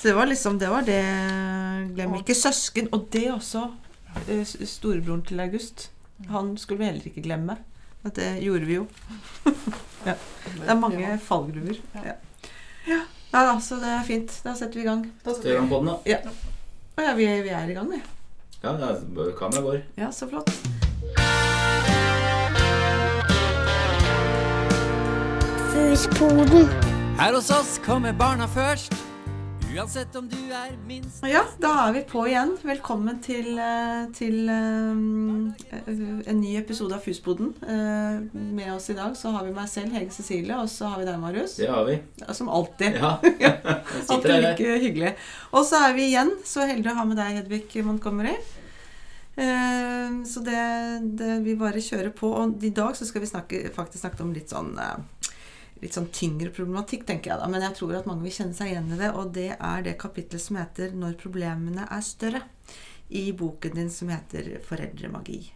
Så 0.00 0.08
det 0.08 0.14
var 0.16 0.26
liksom 0.26 0.58
Det 0.58 0.68
var 0.72 0.82
det 0.82 1.00
Glem 1.94 2.14
ikke 2.20 2.34
søsken. 2.34 2.88
Og 2.92 3.08
det 3.12 3.26
også. 3.34 3.66
eh, 4.28 4.44
Storebroren 4.66 5.22
til 5.22 5.40
August. 5.40 5.90
Han 6.28 6.56
skulle 6.58 6.78
vi 6.78 6.84
heller 6.84 7.06
ikke 7.06 7.22
glemme. 7.22 7.56
At 8.04 8.16
det 8.16 8.30
gjorde 8.42 8.64
vi 8.64 8.74
jo. 8.74 8.86
ja. 10.06 10.14
Det 10.56 10.68
er 10.68 10.74
mange 10.80 11.18
fallgruver. 11.22 11.76
Ja. 11.94 12.14
ja. 12.88 13.00
Nei, 13.32 13.60
så 13.62 13.76
det 13.76 13.92
er 13.92 14.04
fint. 14.08 14.40
Da 14.44 14.54
setter 14.54 14.80
vi 14.80 14.86
i 14.86 14.88
gang. 14.88 15.04
Da 15.24 15.34
setter 15.34 15.50
vi 15.50 15.54
i 15.54 15.58
gang 15.58 15.68
på 15.70 15.82
den, 15.84 15.92
da. 15.92 16.34
Å 16.96 17.04
ja, 17.04 17.12
vi, 17.14 17.28
vi 17.44 17.52
er 17.54 17.68
i 17.70 17.76
gang, 17.76 17.90
vi. 17.92 18.00
Ja, 18.62 18.72
er- 18.76 19.36
kameraet 19.38 19.64
går. 19.68 19.82
Ja, 20.00 20.10
så 20.12 20.28
flott. 20.28 20.50
Fuspoden. 25.72 26.68
Her 27.18 27.34
hos 27.34 27.50
oss 27.50 27.80
kommer 27.84 28.12
barna 28.12 28.46
først. 28.48 28.92
Uansett 29.70 30.16
om 30.18 30.26
du 30.28 30.38
er 30.50 30.72
minst 30.88 31.22
Ja, 31.28 31.44
da 31.62 31.70
er 31.86 31.92
vi 31.94 32.00
på 32.08 32.24
igjen. 32.26 32.56
Velkommen 32.66 33.20
til, 33.22 33.52
eh, 33.62 34.08
til 34.16 34.48
um, 34.50 35.52
en 36.26 36.40
ny 36.40 36.56
episode 36.58 36.96
av 36.96 37.04
Fusboden. 37.04 37.52
Uh, 37.62 38.18
Med 38.34 38.72
oss 38.74 38.88
i 38.90 38.96
dag 38.98 39.14
så 39.18 39.30
har 39.36 39.46
vi 39.46 39.54
meg 39.54 39.68
selv, 39.70 39.94
Hege 39.94 40.10
Cecilie, 40.14 40.56
og 40.58 40.66
så 40.72 40.90
har 40.90 40.98
vi 41.02 41.06
deg, 41.06 41.20
Marius. 41.22 41.54
Det 41.60 41.70
har 41.70 41.86
vi. 41.86 42.00
Ja, 42.18 42.34
Som 42.34 42.50
alltid. 42.50 42.98
Ja. 42.98 43.12
Alltid 44.10 44.42
like 44.42 44.74
hyggelig. 44.82 45.14
Og 45.54 45.64
så 45.68 45.84
er 45.86 45.94
vi 45.94 46.08
igjen 46.10 46.34
så 46.44 46.66
heldige 46.66 46.96
å 46.96 46.98
ha 46.98 47.06
med 47.06 47.20
deg, 47.20 47.38
Hedvig 47.38 47.84
Montgomery. 47.86 48.34
Eh, 49.36 50.18
Så 50.26 50.42
det, 50.44 50.60
det 51.20 51.38
vi 51.46 51.54
bare 51.60 51.78
kjører 51.84 52.10
på. 52.10 52.32
Og 52.42 52.64
i 52.66 52.74
dag 52.74 52.98
så 52.98 53.06
skal 53.06 53.22
vi 53.22 53.30
snakke, 53.30 53.68
faktisk 53.76 54.02
snakke 54.02 54.26
om 54.26 54.34
litt 54.34 54.50
sånn 54.50 54.74
eh, 54.82 55.30
Litt 55.80 55.94
sånn 55.96 56.10
tyngre 56.12 56.50
problematikk, 56.52 57.06
tenker 57.08 57.30
jeg 57.32 57.40
da. 57.40 57.46
Men 57.48 57.62
jeg 57.64 57.74
tror 57.78 57.94
at 57.96 58.06
mange 58.06 58.22
vil 58.26 58.34
kjenne 58.36 58.54
seg 58.54 58.72
igjen 58.74 58.92
i 58.92 58.98
det. 59.00 59.10
Og 59.16 59.32
det 59.32 59.56
er 59.56 59.82
det 59.86 59.98
kapitlet 59.98 60.40
som 60.40 60.56
heter 60.56 60.90
'Når 60.92 61.14
problemene 61.16 61.86
er 61.90 62.00
større'. 62.04 62.42
I 63.10 63.32
boken 63.32 63.74
din 63.74 63.90
som 63.90 64.08
heter 64.08 64.60
'Foreldremagi'. 64.60 65.50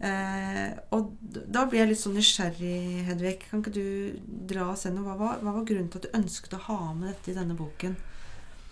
Eh, 0.00 0.78
og 0.92 1.16
da 1.50 1.64
blir 1.66 1.80
jeg 1.80 1.88
litt 1.88 1.98
sånn 1.98 2.14
nysgjerrig, 2.14 3.04
Hedvig. 3.08 3.40
Kan 3.50 3.62
ikke 3.64 3.72
du 3.74 4.20
dra 4.46 4.70
oss 4.70 4.84
gjennom 4.86 5.04
hva, 5.04 5.16
var- 5.18 5.38
hva 5.42 5.52
var 5.56 5.64
grunnen 5.64 5.90
til 5.90 5.98
at 5.98 6.02
du 6.12 6.18
ønsket 6.18 6.54
å 6.54 6.60
ha 6.68 6.92
med 6.94 7.08
dette 7.14 7.32
i 7.32 7.34
denne 7.34 7.56
boken? 7.58 7.96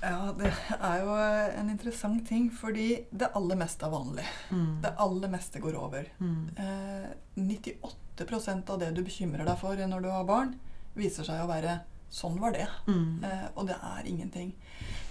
Ja, 0.02 0.30
det 0.38 0.52
er 0.78 1.00
jo 1.02 1.14
en 1.58 1.70
interessant 1.70 2.28
ting, 2.28 2.50
fordi 2.50 3.06
det 3.10 3.30
aller 3.34 3.56
meste 3.56 3.82
er 3.86 3.90
vanlig. 3.90 4.24
Mm. 4.52 4.80
Det 4.82 4.94
aller 5.02 5.28
meste 5.28 5.58
går 5.58 5.74
over. 5.74 6.06
Mm. 6.20 6.50
Eh, 6.56 7.08
98% 7.36 8.70
av 8.70 8.78
det 8.78 8.94
du 8.94 9.02
bekymrer 9.02 9.44
deg 9.48 9.58
for 9.58 9.74
når 9.76 10.02
du 10.02 10.10
har 10.12 10.24
barn, 10.28 10.54
viser 10.96 11.24
seg 11.24 11.42
å 11.44 11.48
være 11.50 11.80
'sånn 12.10 12.38
var 12.40 12.52
det'. 12.52 12.68
Mm. 12.88 13.24
Eh, 13.24 13.48
og 13.56 13.66
det 13.66 13.76
er 13.82 14.06
ingenting. 14.06 14.54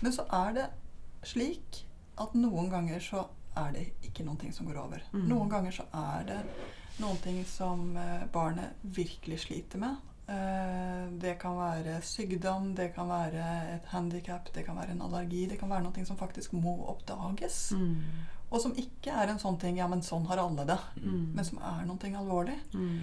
Men 0.01 0.11
så 0.11 0.25
er 0.31 0.53
det 0.53 0.69
slik 1.23 1.83
at 2.17 2.33
noen 2.33 2.69
ganger 2.69 2.99
så 2.99 3.27
er 3.57 3.71
det 3.71 3.85
ikke 4.03 4.25
noen 4.25 4.37
ting 4.39 4.51
som 4.53 4.65
går 4.67 4.77
over. 4.77 5.01
Mm. 5.13 5.27
Noen 5.29 5.49
ganger 5.49 5.71
så 5.71 5.85
er 5.93 6.23
det 6.25 6.39
noen 6.99 7.17
ting 7.23 7.43
som 7.45 7.95
eh, 7.97 8.25
barnet 8.31 8.73
virkelig 8.83 9.39
sliter 9.47 9.77
med. 9.79 9.97
Eh, 10.27 11.07
det 11.21 11.35
kan 11.39 11.55
være 11.57 11.99
sykdom, 12.01 12.73
det 12.75 12.93
kan 12.95 13.07
være 13.07 13.75
et 13.75 13.85
handikap, 13.91 14.49
det 14.53 14.65
kan 14.65 14.75
være 14.77 14.91
en 14.95 15.01
allergi. 15.01 15.45
Det 15.49 15.59
kan 15.59 15.69
være 15.69 15.83
noe 15.83 16.05
som 16.05 16.17
faktisk 16.17 16.53
må 16.53 16.77
oppdages. 16.87 17.71
Mm. 17.77 18.01
Og 18.51 18.61
som 18.61 18.73
ikke 18.77 19.11
er 19.11 19.27
en 19.29 19.39
sånn 19.39 19.59
ting 19.59 19.77
'ja, 19.77 19.87
men 19.87 20.01
sånn 20.01 20.25
har 20.27 20.37
alle 20.37 20.65
det', 20.65 20.79
Mm. 21.03 21.33
men 21.35 21.45
som 21.45 21.59
er 21.59 21.85
noe 21.85 21.97
alvorlig. 21.97 22.59
Mm. 22.73 22.99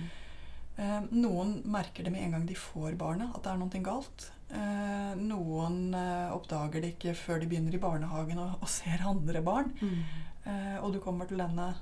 Eh, 0.76 1.00
noen 1.12 1.58
merker 1.68 2.04
det 2.04 2.12
med 2.14 2.24
en 2.24 2.36
gang 2.36 2.46
de 2.48 2.56
får 2.56 2.96
barnet, 3.00 3.32
at 3.34 3.44
det 3.44 3.52
er 3.52 3.60
noe 3.60 3.82
galt. 3.84 4.28
Eh, 4.52 5.12
noen 5.16 5.94
eh, 5.96 6.28
oppdager 6.34 6.84
det 6.84 6.94
ikke 6.94 7.14
før 7.16 7.40
de 7.40 7.48
begynner 7.48 7.76
i 7.76 7.80
barnehagen 7.80 8.40
og, 8.42 8.58
og 8.60 8.68
ser 8.68 9.04
andre 9.08 9.40
barn. 9.44 9.72
Mm. 9.80 9.98
Eh, 10.44 10.78
og 10.82 10.92
du 10.92 11.00
kommer 11.04 11.28
til 11.28 11.40
denne 11.40 11.72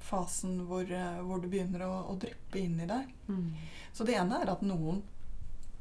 fasen 0.00 0.62
hvor, 0.64 0.88
hvor 1.26 1.42
du 1.42 1.48
begynner 1.52 1.84
å, 1.84 1.92
å 2.08 2.16
dryppe 2.20 2.56
inn 2.56 2.78
i 2.80 2.88
deg. 2.88 3.10
Mm. 3.28 3.50
Så 3.92 4.06
det 4.08 4.16
ene 4.16 4.40
er 4.40 4.52
at 4.52 4.64
noen 4.64 5.02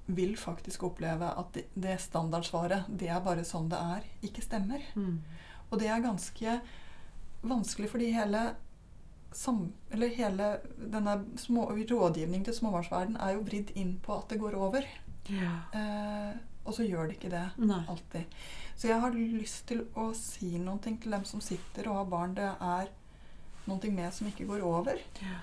vil 0.10 0.34
faktisk 0.40 0.84
oppleve 0.90 1.30
at 1.40 1.54
det, 1.56 1.68
det 1.78 1.96
standardsvaret 2.02 2.90
'det 2.90 3.12
er 3.14 3.24
bare 3.24 3.46
sånn 3.48 3.70
det 3.72 3.80
er', 3.80 4.08
ikke 4.26 4.44
stemmer. 4.44 4.84
Mm. 4.96 5.22
Og 5.70 5.80
det 5.80 5.88
er 5.88 6.04
ganske 6.04 6.60
vanskelig 7.46 7.92
fordi 7.94 8.12
hele 8.12 8.42
sam, 9.32 9.74
eller 9.92 10.10
hele 10.16 10.60
denne 10.78 11.16
små, 11.38 11.68
rådgivning 11.72 12.46
til 12.46 12.54
småbarnsverden 12.54 13.18
er 13.22 13.36
jo 13.36 13.44
vridd 13.46 13.72
inn 13.76 14.00
på 14.04 14.18
at 14.18 14.30
det 14.30 14.40
går 14.42 14.58
over. 14.58 14.88
Ja. 15.30 15.52
Eh, 15.74 16.38
og 16.66 16.74
så 16.74 16.86
gjør 16.86 17.08
det 17.10 17.18
ikke 17.18 17.32
det 17.34 17.46
Nei. 17.58 17.84
alltid. 17.90 18.26
Så 18.76 18.88
jeg 18.88 19.02
har 19.02 19.16
lyst 19.16 19.68
til 19.68 19.86
å 20.00 20.10
si 20.18 20.58
noe 20.62 20.80
til 20.82 21.12
dem 21.12 21.26
som 21.26 21.42
sitter 21.42 21.90
og 21.90 21.96
har 22.02 22.10
barn 22.12 22.36
det 22.38 22.50
er 22.50 22.90
noe 23.70 23.92
med 23.94 24.14
som 24.14 24.28
ikke 24.30 24.48
går 24.50 24.66
over. 24.66 25.00
Ja. 25.22 25.40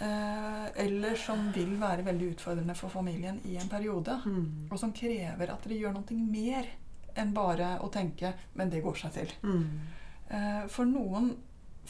Eh, 0.00 0.66
eller 0.84 1.16
som 1.20 1.50
vil 1.52 1.74
være 1.80 2.04
veldig 2.06 2.30
utfordrende 2.34 2.76
for 2.76 2.88
familien 2.92 3.40
i 3.44 3.56
en 3.60 3.68
periode. 3.68 4.20
Mm. 4.24 4.68
Og 4.70 4.78
som 4.80 4.92
krever 4.96 5.52
at 5.52 5.66
dere 5.66 5.80
gjør 5.82 5.98
noe 5.98 6.20
mer 6.20 6.70
enn 7.20 7.34
bare 7.34 7.78
å 7.82 7.90
tenke 7.92 8.32
'men 8.54 8.70
det 8.70 8.82
går 8.82 8.96
seg 8.96 9.12
til'. 9.12 9.34
Mm. 9.42 9.80
Eh, 10.30 10.66
For 10.68 10.84
noen 10.84 11.36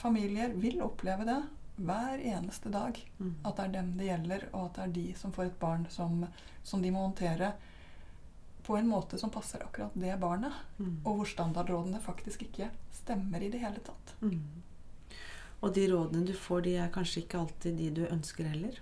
familier 0.01 0.55
vil 0.57 0.81
oppleve 0.83 1.27
det 1.29 1.41
hver 1.81 2.19
eneste 2.19 2.69
dag. 2.73 2.99
Mm. 3.19 3.35
At 3.45 3.57
det 3.57 3.65
er 3.65 3.75
dem 3.79 3.93
det 3.99 4.09
gjelder, 4.09 4.47
og 4.53 4.65
at 4.67 4.79
det 4.79 4.87
er 4.87 4.95
de 4.97 5.07
som 5.21 5.33
får 5.33 5.51
et 5.51 5.61
barn 5.61 5.87
som, 5.93 6.25
som 6.63 6.83
de 6.83 6.93
må 6.93 7.05
håndtere 7.07 7.53
på 8.67 8.77
en 8.77 8.89
måte 8.89 9.19
som 9.19 9.33
passer 9.33 9.63
akkurat 9.65 9.95
det 9.99 10.19
barnet. 10.21 10.53
Mm. 10.79 11.01
Og 11.05 11.21
hvor 11.21 11.31
standardrådene 11.31 12.03
faktisk 12.05 12.45
ikke 12.49 12.69
stemmer 12.95 13.43
i 13.43 13.49
det 13.53 13.63
hele 13.63 13.81
tatt. 13.85 14.15
Mm. 14.21 14.45
Og 15.61 15.75
de 15.77 15.89
rådene 15.93 16.27
du 16.29 16.35
får, 16.37 16.63
de 16.67 16.77
er 16.81 16.93
kanskje 16.93 17.25
ikke 17.25 17.41
alltid 17.41 17.77
de 17.81 17.91
du 18.01 18.05
ønsker 18.09 18.49
heller? 18.49 18.79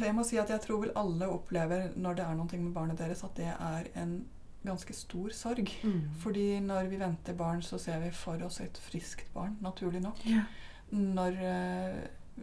Jeg 0.00 0.14
må 0.16 0.24
si 0.24 0.38
at 0.40 0.48
jeg 0.48 0.62
tror 0.64 0.80
vel 0.80 0.94
alle 0.96 1.28
opplever 1.28 1.90
når 2.00 2.16
det 2.16 2.24
er 2.24 2.38
noe 2.38 2.60
med 2.60 2.72
barnet 2.72 3.00
deres, 3.00 3.24
at 3.26 3.36
det 3.36 3.50
er 3.52 3.90
en 4.00 4.22
ganske 4.64 4.94
stor 4.96 5.30
sorg. 5.36 5.70
Mm. 5.84 6.00
Fordi 6.22 6.60
når 6.60 6.88
vi 6.90 6.98
venter 7.00 7.36
barn, 7.38 7.62
så 7.62 7.78
ser 7.78 8.00
vi 8.00 8.10
for 8.10 8.42
oss 8.46 8.60
et 8.64 8.78
friskt 8.78 9.32
barn, 9.34 9.56
naturlig 9.62 10.00
nok. 10.02 10.20
Yeah. 10.26 10.44
Når 10.90 11.38
uh, 11.40 12.00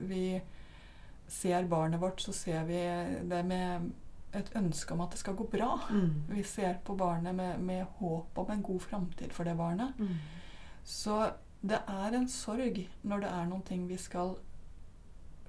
vi 0.08 0.42
ser 1.32 1.68
barnet 1.72 2.02
vårt, 2.02 2.22
så 2.22 2.34
ser 2.36 2.64
vi 2.68 2.80
det 3.30 3.46
med 3.48 3.92
et 4.34 4.52
ønske 4.56 4.94
om 4.94 5.02
at 5.04 5.12
det 5.12 5.20
skal 5.20 5.36
gå 5.36 5.44
bra. 5.52 5.74
Mm. 5.92 6.24
Vi 6.30 6.44
ser 6.44 6.78
på 6.88 6.96
barnet 6.96 7.36
med, 7.36 7.60
med 7.60 7.86
håp 8.00 8.38
om 8.38 8.52
en 8.52 8.62
god 8.64 8.82
framtid 8.82 9.32
for 9.36 9.44
det 9.48 9.58
barnet. 9.60 9.98
Mm. 10.00 10.16
Så 10.84 11.18
det 11.62 11.82
er 11.88 12.16
en 12.18 12.28
sorg 12.32 12.80
når 13.04 13.20
det 13.26 13.32
er 13.32 13.50
noen 13.50 13.66
ting 13.68 13.84
vi 13.90 13.98
skal 14.02 14.36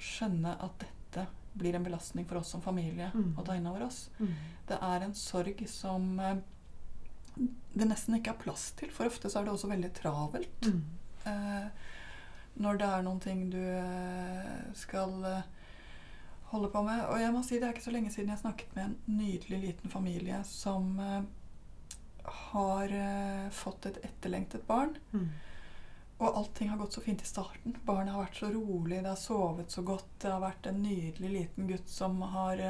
skjønne 0.02 0.56
at 0.60 0.82
dette 0.82 1.26
blir 1.54 1.76
en 1.76 1.84
belastning 1.84 2.26
for 2.28 2.40
oss 2.40 2.50
som 2.54 2.62
familie 2.64 3.10
Mm. 3.14 3.34
å 3.38 3.44
ta 3.44 3.54
inn 3.56 3.66
over 3.66 3.84
oss. 3.86 4.08
Mm. 4.18 4.34
Det 4.68 4.78
er 4.82 5.02
en 5.04 5.14
sorg 5.14 5.62
som 5.68 6.18
eh, 6.20 6.36
det 7.34 7.88
nesten 7.88 8.18
ikke 8.18 8.34
er 8.34 8.42
plass 8.42 8.70
til, 8.78 8.90
for 8.92 9.08
ofte 9.08 9.30
så 9.30 9.40
er 9.40 9.48
det 9.48 9.54
også 9.54 9.70
veldig 9.70 9.92
travelt. 9.96 10.68
Mm. 10.68 10.82
Eh, 11.30 11.90
når 12.60 12.80
det 12.80 12.88
er 12.88 13.04
noen 13.06 13.20
ting 13.22 13.44
du 13.52 13.60
eh, 13.60 14.64
skal 14.76 15.14
eh, 15.28 15.46
holde 16.52 16.72
på 16.72 16.82
med. 16.84 17.04
Og 17.08 17.20
jeg 17.20 17.34
må 17.34 17.44
si 17.46 17.60
det 17.60 17.68
er 17.68 17.76
ikke 17.76 17.86
så 17.86 17.94
lenge 17.94 18.12
siden 18.12 18.34
jeg 18.34 18.42
snakket 18.42 18.74
med 18.76 18.90
en 18.90 19.20
nydelig 19.20 19.62
liten 19.62 19.92
familie 19.92 20.42
som 20.48 20.92
eh, 21.00 21.22
har 22.52 22.92
fått 23.50 23.88
et 23.88 24.04
etterlengtet 24.06 24.62
barn. 24.68 24.92
Mm. 25.10 25.30
Og 26.22 26.36
allting 26.38 26.68
har 26.70 26.78
gått 26.78 26.94
så 26.94 27.02
fint 27.02 27.24
i 27.24 27.26
starten. 27.26 27.74
Barnet 27.82 28.14
har 28.14 28.28
vært 28.28 28.38
så 28.38 28.52
rolig, 28.52 29.00
det 29.00 29.10
har 29.10 29.18
sovet 29.18 29.74
så 29.74 29.82
godt. 29.82 30.12
Det 30.22 30.30
har 30.30 30.44
vært 30.44 30.68
en 30.70 30.78
nydelig 30.84 31.32
liten 31.32 31.66
gutt 31.66 31.90
som 31.90 32.20
har 32.36 32.62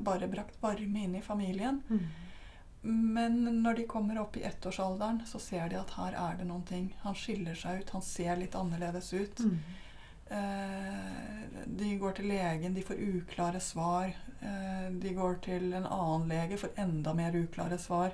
bare 0.00 0.30
brakt 0.32 0.56
varme 0.62 1.02
inn 1.04 1.18
i 1.18 1.20
familien. 1.26 1.82
Mm. 1.90 2.06
Men 2.82 3.62
når 3.62 3.74
de 3.80 3.86
kommer 3.90 4.18
opp 4.22 4.36
i 4.36 4.44
ettårsalderen, 4.46 5.22
så 5.26 5.38
ser 5.42 5.68
de 5.68 5.76
at 5.80 5.90
her 5.98 6.14
er 6.14 6.36
det 6.38 6.46
noen 6.48 6.62
ting. 6.68 6.88
Han 7.02 7.14
skiller 7.18 7.54
seg 7.58 7.80
ut, 7.82 7.90
han 7.90 8.02
ser 8.06 8.36
litt 8.38 8.54
annerledes 8.54 9.12
ut. 9.12 9.40
Mm. 9.40 9.58
Eh, 10.30 11.62
de 11.66 11.94
går 11.98 12.12
til 12.18 12.28
legen, 12.30 12.74
de 12.76 12.82
får 12.84 13.00
uklare 13.00 13.60
svar. 13.60 14.12
Eh, 14.40 14.90
de 14.92 15.14
går 15.16 15.38
til 15.44 15.72
en 15.74 15.86
annen 15.86 16.28
lege, 16.30 16.58
får 16.60 16.76
enda 16.76 17.14
mer 17.14 17.36
uklare 17.36 17.78
svar. 17.78 18.12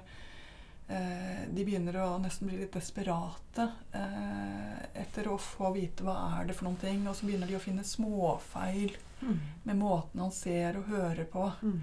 Eh, 0.88 1.44
de 1.50 1.64
begynner 1.64 1.96
å 2.04 2.08
nesten 2.20 2.48
bli 2.48 2.58
litt 2.60 2.74
desperate 2.76 3.68
eh, 3.96 4.82
etter 5.00 5.28
å 5.32 5.38
få 5.40 5.70
vite 5.76 6.04
hva 6.04 6.16
er 6.38 6.48
det 6.50 6.56
for 6.58 6.68
noen 6.68 6.80
ting. 6.82 7.04
Og 7.08 7.16
så 7.16 7.26
begynner 7.28 7.48
de 7.50 7.56
å 7.60 7.64
finne 7.66 7.84
småfeil 7.86 8.96
Mm. 9.24 9.38
med 9.62 9.76
måten 9.78 10.20
han 10.20 10.32
ser 10.36 10.76
og 10.76 10.88
hører 10.90 11.24
på. 11.32 11.46
Mm. 11.62 11.78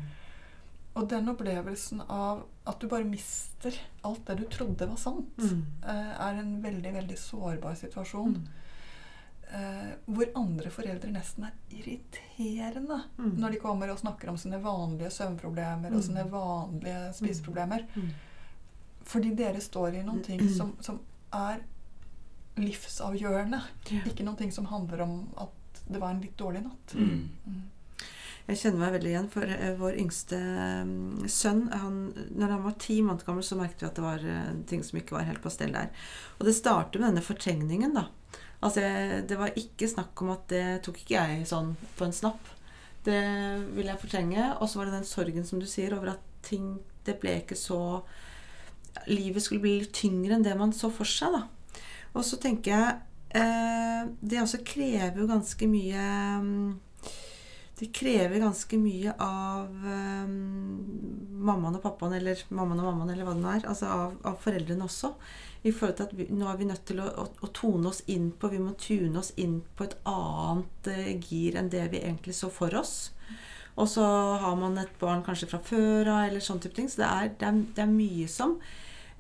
Og 0.96 1.08
den 1.10 1.30
opplevelsen 1.32 2.02
av 2.10 2.42
at 2.68 2.80
du 2.82 2.88
bare 2.92 3.04
mister 3.08 3.72
alt 4.04 4.26
det 4.28 4.36
du 4.38 4.44
trodde 4.52 4.88
var 4.90 4.98
sant, 4.98 5.38
Mm. 5.38 5.62
eh, 5.84 6.12
er 6.28 6.40
en 6.42 6.62
veldig, 6.62 6.94
veldig 6.94 7.18
sårbar 7.18 7.76
situasjon. 7.76 8.34
Mm. 8.36 8.48
Eh, 9.54 9.94
hvor 10.08 10.26
andre 10.36 10.70
foreldre 10.72 11.12
nesten 11.12 11.44
er 11.46 11.52
irriterende 11.72 13.04
Mm. 13.18 13.38
når 13.40 13.52
de 13.52 13.58
kommer 13.60 13.90
og 13.92 14.00
snakker 14.00 14.30
om 14.30 14.38
sine 14.38 14.62
vanlige 14.64 15.10
søvnproblemer 15.12 15.90
Mm. 15.92 15.96
og 15.98 16.04
sine 16.04 16.24
vanlige 16.32 17.14
spiseproblemer. 17.14 17.86
Mm. 17.96 18.10
fordi 19.04 19.36
dere 19.36 19.60
står 19.62 19.96
i 19.96 20.04
noen 20.04 20.24
ting 20.24 20.40
som, 20.50 20.78
som 20.80 21.00
er 21.34 21.60
livsavgjørende. 22.58 23.62
Ja. 23.92 24.02
Ikke 24.06 24.24
noen 24.24 24.38
ting 24.38 24.52
som 24.52 24.66
handler 24.66 25.02
om 25.02 25.16
at 25.38 25.82
det 25.90 26.00
var 26.00 26.12
en 26.14 26.22
litt 26.22 26.38
dårlig 26.38 26.64
natt. 26.64 26.96
Mm. 28.52 28.52
Mm. 28.52 28.58
Jeg 28.58 28.60
kjenner 28.62 28.82
meg 28.82 28.96
veldig 28.98 29.12
igjen, 29.12 29.28
for 29.32 29.52
eh, 29.56 29.76
vår 29.80 30.00
yngste 30.02 30.38
mm, 30.38 31.28
sønn 31.32 31.62
han, 31.72 32.00
Når 32.36 32.56
han 32.56 32.64
var 32.66 32.80
ti 32.82 32.98
måneder 33.02 33.28
gammel, 33.28 33.46
så 33.48 33.58
merket 33.60 33.86
vi 33.86 33.88
at 33.88 34.00
det 34.00 34.04
var 34.04 34.26
eh, 34.28 34.50
ting 34.68 34.84
som 34.84 35.00
ikke 35.00 35.16
var 35.16 35.28
helt 35.28 35.44
på 35.44 35.52
stell 35.54 35.72
der. 35.76 35.92
Og 36.40 36.48
det 36.48 36.56
startet 36.58 37.00
med 37.00 37.12
denne 37.12 37.24
fortrengningen, 37.24 37.96
da. 37.96 38.10
Altså, 38.62 38.82
Det 39.28 39.38
var 39.40 39.56
ikke 39.58 39.90
snakk 39.90 40.22
om 40.22 40.34
at 40.36 40.44
det 40.52 40.66
tok 40.86 41.00
ikke 41.02 41.16
jeg 41.16 41.48
sånn 41.50 41.76
på 41.98 42.06
en 42.06 42.14
snapp. 42.14 42.52
Det 43.06 43.22
ville 43.74 43.90
jeg 43.90 44.02
fortrenge. 44.04 44.50
Og 44.60 44.70
så 44.70 44.80
var 44.80 44.90
det 44.90 45.00
den 45.00 45.10
sorgen, 45.10 45.48
som 45.48 45.62
du 45.62 45.66
sier, 45.66 45.96
over 45.96 46.14
at 46.16 46.28
ting 46.46 46.80
Det 47.06 47.18
ble 47.22 47.40
ikke 47.42 47.58
så 47.58 48.04
Livet 49.08 49.42
skulle 49.42 49.64
bli 49.64 49.80
litt 49.80 49.94
tyngre 49.96 50.36
enn 50.36 50.44
det 50.44 50.54
man 50.60 50.74
så 50.76 50.92
for 50.94 51.08
seg, 51.08 51.32
da. 51.34 51.80
Og 52.12 52.26
så 52.28 52.38
tenker 52.42 52.74
jeg 52.76 53.40
eh, 53.40 54.10
Det 54.20 54.42
også 54.42 54.60
krever 54.68 55.22
jo 55.24 55.30
ganske 55.30 55.70
mye 55.72 56.06
det 57.82 57.88
krever 57.98 58.38
ganske 58.44 58.78
mye 58.78 59.14
av 59.18 59.70
um, 59.74 60.34
mammaen 61.42 61.80
og 61.80 61.82
pappaen, 61.82 62.14
eller 62.20 62.44
mammaen 62.54 62.84
og 62.84 62.86
mammaen, 62.92 63.10
eller 63.10 63.26
hva 63.26 63.34
det 63.34 63.42
nå 63.42 63.54
er. 63.56 63.66
Altså 63.72 63.90
av, 63.90 64.20
av 64.30 64.36
foreldrene 64.44 64.86
også. 64.86 65.10
I 65.66 65.74
forhold 65.74 65.98
til 65.98 66.06
at 66.06 66.14
vi, 66.18 66.28
Nå 66.30 66.46
er 66.50 66.60
vi 66.60 66.68
nødt 66.70 66.84
til 66.90 67.02
å, 67.02 67.08
å, 67.24 67.26
å 67.42 67.50
tone 67.58 67.90
oss 67.90 68.04
inn 68.10 68.32
på 68.34 68.50
Vi 68.50 68.58
må 68.62 68.72
tune 68.82 69.20
oss 69.22 69.30
inn 69.42 69.60
på 69.78 69.86
et 69.88 69.98
annet 70.10 70.92
uh, 70.94 71.10
gir 71.18 71.58
enn 71.58 71.74
det 71.74 71.88
vi 71.96 72.04
egentlig 72.04 72.38
så 72.38 72.52
for 72.54 72.78
oss. 72.78 72.96
Og 73.82 73.90
så 73.90 74.06
har 74.46 74.62
man 74.62 74.78
et 74.78 74.94
barn 75.02 75.26
kanskje 75.26 75.50
fra 75.50 75.62
før 75.66 76.06
av, 76.06 76.28
eller 76.28 76.44
sånne 76.44 76.68
type 76.68 76.78
ting. 76.78 76.92
Så 76.92 77.02
det 77.02 77.10
er, 77.10 77.34
det 77.42 77.50
er, 77.50 77.62
det 77.80 77.86
er 77.88 77.94
mye 77.98 78.30
som 78.30 78.60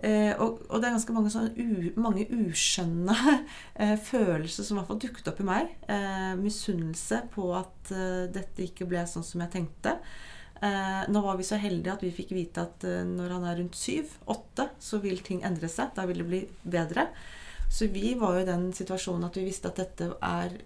Eh, 0.01 0.31
og, 0.41 0.63
og 0.65 0.81
det 0.81 0.87
er 0.87 0.95
ganske 0.95 1.13
mange, 1.13 1.29
sånn 1.29 1.51
u, 1.53 1.91
mange 2.01 2.25
uskjønne 2.33 3.15
eh, 3.81 3.93
følelser 4.01 4.65
som 4.65 4.77
i 4.77 4.81
hvert 4.81 4.89
fall 4.89 5.01
dukket 5.03 5.29
opp 5.29 5.41
i 5.43 5.47
meg. 5.47 5.75
Eh, 5.93 6.31
misunnelse 6.41 7.21
på 7.33 7.51
at 7.57 7.91
eh, 7.93 8.23
dette 8.33 8.65
ikke 8.65 8.89
ble 8.89 9.03
sånn 9.09 9.25
som 9.27 9.43
jeg 9.45 9.53
tenkte. 9.59 9.99
Eh, 10.61 11.03
nå 11.09 11.21
var 11.21 11.37
vi 11.37 11.45
så 11.45 11.59
heldige 11.61 11.93
at 11.93 12.05
vi 12.05 12.13
fikk 12.17 12.33
vite 12.33 12.65
at 12.65 12.87
eh, 12.89 13.03
når 13.05 13.35
han 13.37 13.45
er 13.51 13.61
rundt 13.61 13.77
syv-åtte, 13.77 14.71
så 14.81 15.01
vil 15.05 15.21
ting 15.25 15.45
endre 15.45 15.69
seg. 15.69 15.93
Da 15.97 16.07
vil 16.09 16.23
det 16.23 16.29
bli 16.31 16.41
bedre. 16.65 17.11
Så 17.71 17.85
vi 17.93 18.15
var 18.19 18.35
jo 18.35 18.41
i 18.41 18.49
den 18.49 18.65
situasjonen 18.75 19.29
at 19.29 19.37
vi 19.37 19.45
visste 19.45 19.69
at 19.69 19.77
dette 19.79 20.09
er 20.27 20.57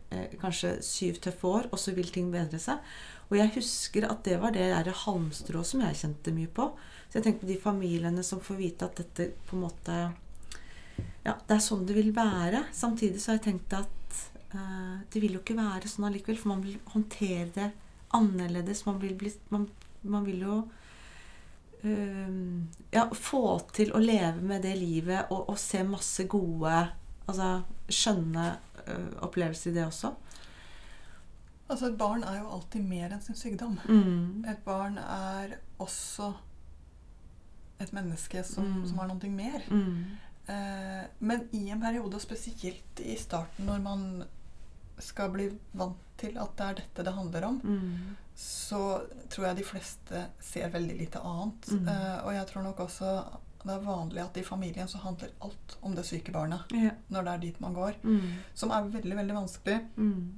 kanskje 0.42 0.80
syv 0.82 1.20
tøffe 1.22 1.46
år, 1.46 1.68
og 1.70 1.78
så 1.78 1.94
vil 1.94 2.08
ting 2.10 2.32
bedre 2.34 2.58
seg. 2.58 2.82
Og 3.30 3.38
jeg 3.38 3.52
husker 3.60 4.08
at 4.10 4.24
det 4.26 4.40
var 4.42 4.56
det 4.56 4.72
der 4.72 4.96
halmstrået 5.04 5.70
som 5.70 5.84
jeg 5.86 6.00
kjente 6.02 6.34
mye 6.34 6.50
på. 6.50 6.72
Så 7.16 7.22
jeg 7.22 7.30
tenker 7.30 7.46
på 7.46 7.48
de 7.48 7.56
familiene 7.64 8.24
som 8.28 8.42
får 8.44 8.58
vite 8.60 8.88
at 8.90 8.98
dette 9.00 9.30
på 9.48 9.56
en 9.56 9.62
måte 9.64 9.94
Ja, 11.24 11.38
det 11.48 11.54
er 11.56 11.62
sånn 11.64 11.86
det 11.88 11.96
vil 11.96 12.10
være. 12.12 12.66
Samtidig 12.76 13.22
så 13.24 13.32
har 13.32 13.38
jeg 13.38 13.46
tenkt 13.46 13.76
at 13.78 14.18
uh, 14.52 14.98
det 15.14 15.22
vil 15.24 15.38
jo 15.38 15.40
ikke 15.40 15.56
være 15.56 15.88
sånn 15.88 16.10
allikevel, 16.10 16.36
for 16.42 16.52
man 16.52 16.66
vil 16.66 16.76
håndtere 16.92 17.48
det 17.56 17.70
annerledes. 18.20 18.84
Man 18.84 19.00
vil, 19.00 19.14
bli, 19.16 19.32
man, 19.56 19.64
man 20.04 20.28
vil 20.28 20.44
jo 20.44 20.58
eh, 21.88 22.36
ja, 22.92 23.06
få 23.16 23.46
til 23.72 23.96
å 23.96 24.02
leve 24.04 24.44
med 24.44 24.68
det 24.68 24.74
livet 24.76 25.32
og, 25.32 25.54
og 25.54 25.60
se 25.62 25.86
masse 25.88 26.28
gode 26.28 26.76
Altså 27.26 27.48
skjønne 27.90 28.44
eh, 28.84 29.14
opplevelser 29.26 29.72
i 29.72 29.78
det 29.80 29.86
også. 29.88 30.12
Altså, 31.72 31.88
et 31.88 31.96
barn 31.98 32.28
er 32.28 32.44
jo 32.44 32.52
alltid 32.60 32.84
mer 32.86 33.16
enn 33.16 33.24
sin 33.24 33.40
sykdom. 33.40 33.80
Mm. 33.88 34.44
Et 34.52 34.60
barn 34.68 35.00
er 35.02 35.56
også 35.82 36.36
et 37.80 37.92
menneske 37.94 38.44
som, 38.46 38.64
Mm. 38.64 38.88
som 38.88 38.98
har 39.00 39.08
noe 39.08 39.30
mer. 39.30 39.62
Mm. 39.70 40.06
Eh, 40.48 41.06
men 41.20 41.48
i 41.54 41.70
en 41.70 41.82
periode, 41.82 42.20
spesielt 42.22 43.00
i 43.00 43.16
starten 43.18 43.66
når 43.66 43.82
man 43.82 44.24
skal 45.00 45.30
bli 45.34 45.50
vant 45.74 45.98
til 46.18 46.38
at 46.38 46.54
det 46.56 46.66
er 46.66 46.74
dette 46.76 47.04
det 47.04 47.14
handler 47.14 47.44
om, 47.44 47.58
Mm. 47.64 48.16
så 48.36 49.02
tror 49.30 49.48
jeg 49.48 49.56
de 49.58 49.64
fleste 49.64 50.26
ser 50.40 50.70
veldig 50.70 50.98
lite 51.00 51.20
annet. 51.20 51.68
Mm. 51.72 51.88
Eh, 51.88 52.26
og 52.26 52.34
jeg 52.34 52.48
tror 52.48 52.64
nok 52.64 52.80
også 52.80 53.40
det 53.66 53.74
er 53.74 53.80
vanlig 53.80 54.22
at 54.22 54.38
i 54.38 54.44
familien 54.44 54.88
så 54.88 55.00
handler 55.02 55.30
alt 55.42 55.78
om 55.82 55.96
det 55.96 56.06
syke 56.06 56.32
barnet. 56.32 56.62
Yeah. 56.72 56.92
Når 57.10 57.24
det 57.24 57.34
er 57.34 57.38
dit 57.38 57.60
man 57.62 57.74
går. 57.74 57.96
Mm. 58.04 58.22
Som 58.54 58.70
er 58.72 58.84
veldig, 58.84 59.16
veldig 59.18 59.34
vanskelig 59.36 59.80
Mm. 59.98 60.34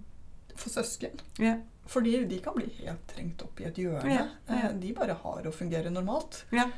for 0.56 0.70
søsken. 0.70 1.20
Yeah. 1.40 1.60
Fordi 1.86 2.26
de 2.26 2.40
kan 2.40 2.54
bli 2.56 2.70
helt 2.86 3.06
trengt 3.08 3.42
opp 3.44 3.60
i 3.60 3.66
et 3.66 3.76
hjørne. 3.76 4.10
Ja. 4.14 4.28
Eh, 4.48 4.72
De 4.80 4.94
bare 4.94 5.14
har 5.14 5.44
å 5.44 5.52
fungere 5.54 5.90
normalt. 5.92 6.46
Ja. 6.52 6.70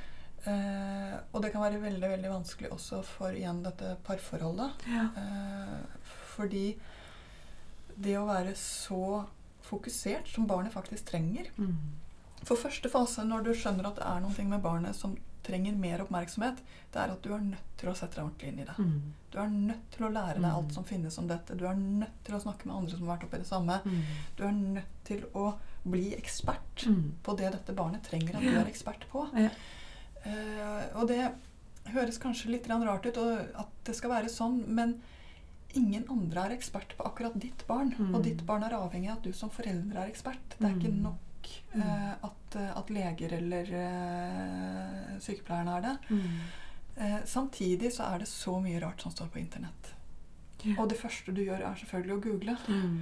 Eh, 0.45 1.17
og 1.33 1.41
det 1.43 1.51
kan 1.51 1.61
være 1.61 1.81
veldig 1.81 2.09
veldig 2.09 2.29
vanskelig 2.31 2.69
også 2.71 3.01
for 3.03 3.31
igjen 3.35 3.63
dette 3.63 3.97
parforholdet. 4.07 4.71
Ja. 4.87 5.09
Eh, 5.17 5.79
fordi 6.35 6.77
det 7.99 8.15
å 8.17 8.25
være 8.29 8.53
så 8.55 9.25
fokusert 9.69 10.27
som 10.31 10.47
barnet 10.47 10.73
faktisk 10.73 11.05
trenger 11.11 11.49
Mm. 11.57 11.75
For 12.47 12.55
første 12.55 12.87
fase, 12.89 13.25
når 13.27 13.43
du 13.43 13.49
skjønner 13.53 13.85
at 13.89 13.95
det 13.99 14.05
er 14.07 14.21
noe 14.23 14.45
med 14.47 14.61
barnet 14.63 14.95
som 14.95 15.17
trenger 15.43 15.75
mer 15.75 15.99
oppmerksomhet, 15.99 16.55
det 16.93 16.95
er 17.01 17.11
at 17.11 17.21
du 17.21 17.33
er 17.35 17.39
nødt 17.43 17.73
til 17.77 17.89
å 17.89 17.95
sette 17.95 18.15
deg 18.15 18.23
ordentlig 18.23 18.47
inn 18.47 18.59
i 18.59 18.63
det. 18.63 18.75
Mm. 18.79 19.01
Du 19.31 19.37
er 19.39 19.47
nødt 19.49 19.91
til 19.91 20.05
å 20.07 20.11
lære 20.13 20.35
deg 20.39 20.43
Mm. 20.45 20.55
alt 20.55 20.71
som 20.73 20.83
finnes 20.85 21.17
om 21.19 21.27
dette. 21.27 21.57
Du 21.57 21.65
er 21.67 21.75
nødt 21.75 22.23
til 22.23 22.35
å 22.35 22.39
snakke 22.41 22.65
med 22.65 22.75
andre 22.77 22.91
som 22.97 23.07
har 23.07 23.17
vært 23.17 23.25
oppi 23.27 23.37
det 23.37 23.47
samme. 23.47 23.81
Mm. 23.83 24.03
Du 24.37 24.43
er 24.45 24.51
nødt 24.51 25.03
til 25.03 25.21
å 25.35 25.53
bli 25.85 26.15
ekspert 26.15 26.85
Mm. 26.87 27.11
på 27.23 27.35
det 27.37 27.51
dette 27.51 27.75
barnet 27.75 28.03
trenger 28.03 28.35
at 28.35 28.41
du 28.41 28.55
er 28.57 28.65
ekspert 28.71 29.03
på. 29.11 29.27
Ja. 29.35 29.49
Eh, 30.29 30.97
og 30.99 31.07
det 31.09 31.23
høres 31.93 32.19
kanskje 32.21 32.51
litt 32.53 32.67
rart 32.69 33.05
ut 33.09 33.17
og 33.17 33.39
at 33.63 33.71
det 33.87 33.95
skal 33.97 34.11
være 34.13 34.29
sånn, 34.29 34.61
men 34.67 34.99
ingen 35.77 36.05
andre 36.09 36.47
er 36.47 36.55
ekspert 36.57 36.95
på 36.97 37.05
akkurat 37.05 37.35
ditt 37.41 37.65
barn. 37.67 37.91
Mm. 37.97 38.13
Og 38.15 38.23
ditt 38.25 38.45
barn 38.45 38.63
er 38.65 38.77
avhengig 38.77 39.09
av 39.11 39.17
at 39.19 39.27
du 39.27 39.33
som 39.33 39.49
forelder 39.53 39.97
er 40.03 40.09
ekspert. 40.11 40.55
Det 40.57 40.65
er 40.69 40.77
ikke 40.77 40.93
Mm. 40.93 41.01
nok 41.03 41.51
eh, 41.75 42.13
at, 42.29 42.55
at 42.75 42.89
leger 42.89 43.33
eller 43.37 43.69
eh, 43.79 45.19
sykepleierne 45.21 45.77
er 45.77 45.81
det. 45.85 45.95
Mm. 46.09 46.41
Eh, 46.99 47.19
samtidig 47.25 47.93
så 47.95 48.03
er 48.13 48.19
det 48.23 48.27
så 48.27 48.57
mye 48.61 48.81
rart 48.81 49.01
som 49.01 49.11
står 49.13 49.29
på 49.33 49.39
internett. 49.39 49.93
Yeah. 50.65 50.79
Og 50.81 50.89
det 50.89 50.97
første 50.99 51.31
du 51.31 51.41
gjør, 51.45 51.61
er 51.63 51.75
selvfølgelig 51.79 52.17
å 52.17 52.23
google. 52.25 52.57
Mm. 52.67 52.97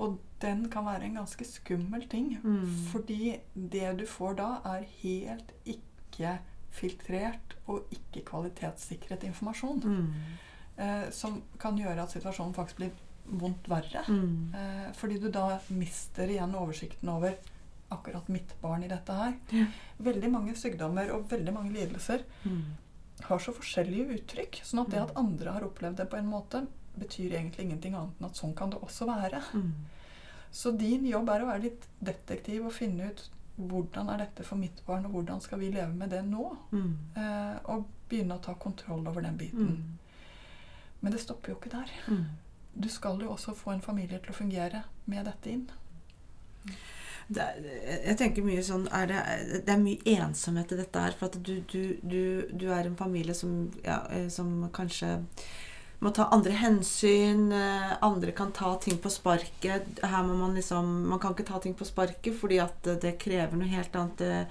Og 0.00 0.14
den 0.40 0.62
kan 0.72 0.86
være 0.86 1.04
en 1.04 1.18
ganske 1.20 1.44
skummel 1.44 2.06
ting. 2.08 2.38
Mm. 2.42 2.64
Fordi 2.90 3.36
det 3.54 3.90
du 3.98 4.06
får 4.08 4.38
da, 4.40 4.48
er 4.64 4.86
helt 5.02 5.52
ikke 5.68 6.38
filtrert 6.72 7.56
og 7.70 7.88
ikke 7.94 8.24
kvalitetssikret 8.28 9.24
informasjon. 9.28 9.82
Mm. 9.84 10.12
Eh, 10.82 11.08
som 11.12 11.42
kan 11.60 11.76
gjøre 11.78 12.02
at 12.06 12.14
situasjonen 12.14 12.54
faktisk 12.56 12.80
blir 12.80 12.92
vondt 13.38 13.68
verre. 13.70 14.02
Mm. 14.08 14.54
Eh, 14.56 14.92
fordi 14.98 15.18
du 15.22 15.28
da 15.30 15.58
mister 15.68 16.30
igjen 16.32 16.54
oversikten 16.58 17.12
over 17.12 17.36
akkurat 17.92 18.28
mitt 18.32 18.54
barn 18.62 18.82
i 18.86 18.88
dette 18.88 19.12
her. 19.12 19.34
Ja. 19.52 19.66
Veldig 20.02 20.30
mange 20.32 20.54
sykdommer 20.56 21.10
og 21.12 21.26
veldig 21.30 21.52
mange 21.52 21.74
lidelser 21.76 22.24
Mm. 22.44 22.62
har 23.28 23.38
så 23.38 23.52
forskjellige 23.52 24.16
uttrykk. 24.16 24.62
Sånn 24.64 24.80
at 24.86 24.90
det 24.90 25.02
at 25.02 25.16
andre 25.16 25.52
har 25.52 25.66
opplevd 25.66 25.96
det 26.00 26.08
på 26.10 26.16
en 26.16 26.26
måte, 26.30 26.66
betyr 26.98 27.32
egentlig 27.36 27.66
ingenting 27.66 27.94
annet 27.94 28.18
enn 28.20 28.26
at 28.30 28.36
sånn 28.40 28.54
kan 28.56 28.70
det 28.70 28.80
også 28.80 29.06
være. 29.06 29.42
Mm. 29.54 29.72
Så 30.50 30.72
din 30.76 31.04
jobb 31.06 31.28
er 31.28 31.44
å 31.44 31.46
være 31.52 31.62
litt 31.62 31.86
detektiv 32.00 32.66
og 32.66 32.72
finne 32.72 33.10
ut 33.12 33.22
hvordan 33.56 34.08
er 34.08 34.22
dette 34.24 34.44
for 34.46 34.60
mitt 34.60 34.80
barn, 34.86 35.04
og 35.06 35.16
hvordan 35.16 35.40
skal 35.40 35.60
vi 35.60 35.72
leve 35.72 35.92
med 35.94 36.10
det 36.10 36.22
nå? 36.24 36.46
Mm. 36.70 36.94
Eh, 37.16 37.58
og 37.74 37.84
begynne 38.08 38.38
å 38.38 38.44
ta 38.44 38.54
kontroll 38.60 39.04
over 39.08 39.24
den 39.24 39.36
biten. 39.40 39.76
Mm. 39.76 39.98
Men 41.00 41.12
det 41.12 41.20
stopper 41.20 41.52
jo 41.52 41.58
ikke 41.58 41.74
der. 41.74 41.92
Mm. 42.08 42.24
Du 42.74 42.88
skal 42.88 43.20
jo 43.20 43.32
også 43.32 43.54
få 43.54 43.74
en 43.74 43.84
familie 43.84 44.20
til 44.22 44.32
å 44.32 44.36
fungere 44.36 44.84
med 45.04 45.26
dette 45.28 45.52
inn. 45.52 45.66
Det 47.32 47.42
er, 47.42 47.66
jeg 48.08 48.16
tenker 48.20 48.44
mye 48.44 48.62
sånn 48.64 48.86
er 48.92 49.08
det, 49.08 49.20
det 49.66 49.72
er 49.72 49.82
mye 49.82 50.16
ensomhet 50.24 50.72
i 50.72 50.78
dette 50.80 51.04
her. 51.04 51.16
For 51.18 51.28
at 51.28 51.38
du, 51.44 51.54
du, 51.72 51.98
du, 52.02 52.22
du 52.48 52.66
er 52.72 52.88
en 52.88 52.96
familie 52.98 53.34
som, 53.36 53.66
ja, 53.84 54.02
eh, 54.10 54.28
som 54.32 54.70
kanskje 54.74 55.18
må 56.02 56.10
ta 56.14 56.26
andre 56.34 56.54
hensyn. 56.58 57.52
eh, 57.54 57.92
Andre 58.02 58.32
kan 58.32 58.52
ta 58.52 58.74
ting 58.82 58.98
på 58.98 59.10
sparket. 59.10 60.00
Her 60.02 60.22
må 60.26 60.34
man 60.34 60.54
liksom 60.54 61.08
Man 61.08 61.20
kan 61.22 61.32
ikke 61.32 61.46
ta 61.46 61.60
ting 61.62 61.74
på 61.74 61.86
sparket 61.86 62.34
fordi 62.38 62.58
at 62.58 62.82
det 62.82 63.18
krever 63.22 63.56
noe 63.56 63.70
helt 63.70 63.94
annet. 63.96 64.18
Det, 64.18 64.46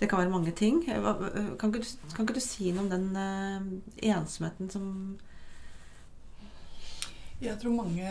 det 0.00 0.08
kan 0.10 0.18
være 0.22 0.32
mange 0.32 0.52
ting. 0.52 0.82
Kan 0.84 1.70
ikke, 1.70 1.82
du, 1.84 2.08
kan 2.14 2.24
ikke 2.24 2.38
du 2.38 2.44
si 2.44 2.72
noe 2.72 2.86
om 2.86 2.90
den 2.90 3.10
eh, 3.16 4.10
ensomheten 4.14 4.70
som 4.70 5.18
Jeg 7.42 7.58
tror 7.60 7.76
mange 7.76 8.08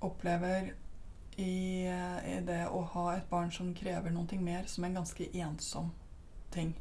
opplever 0.00 0.72
i, 1.36 1.84
i 1.84 2.38
det 2.46 2.62
å 2.70 2.80
ha 2.94 3.04
et 3.16 3.28
barn 3.28 3.50
som 3.52 3.74
krever 3.74 4.12
noe 4.14 4.38
mer, 4.40 4.64
som 4.70 4.84
en 4.86 4.94
ganske 5.00 5.26
ensom 5.34 5.90
ting. 6.54 6.72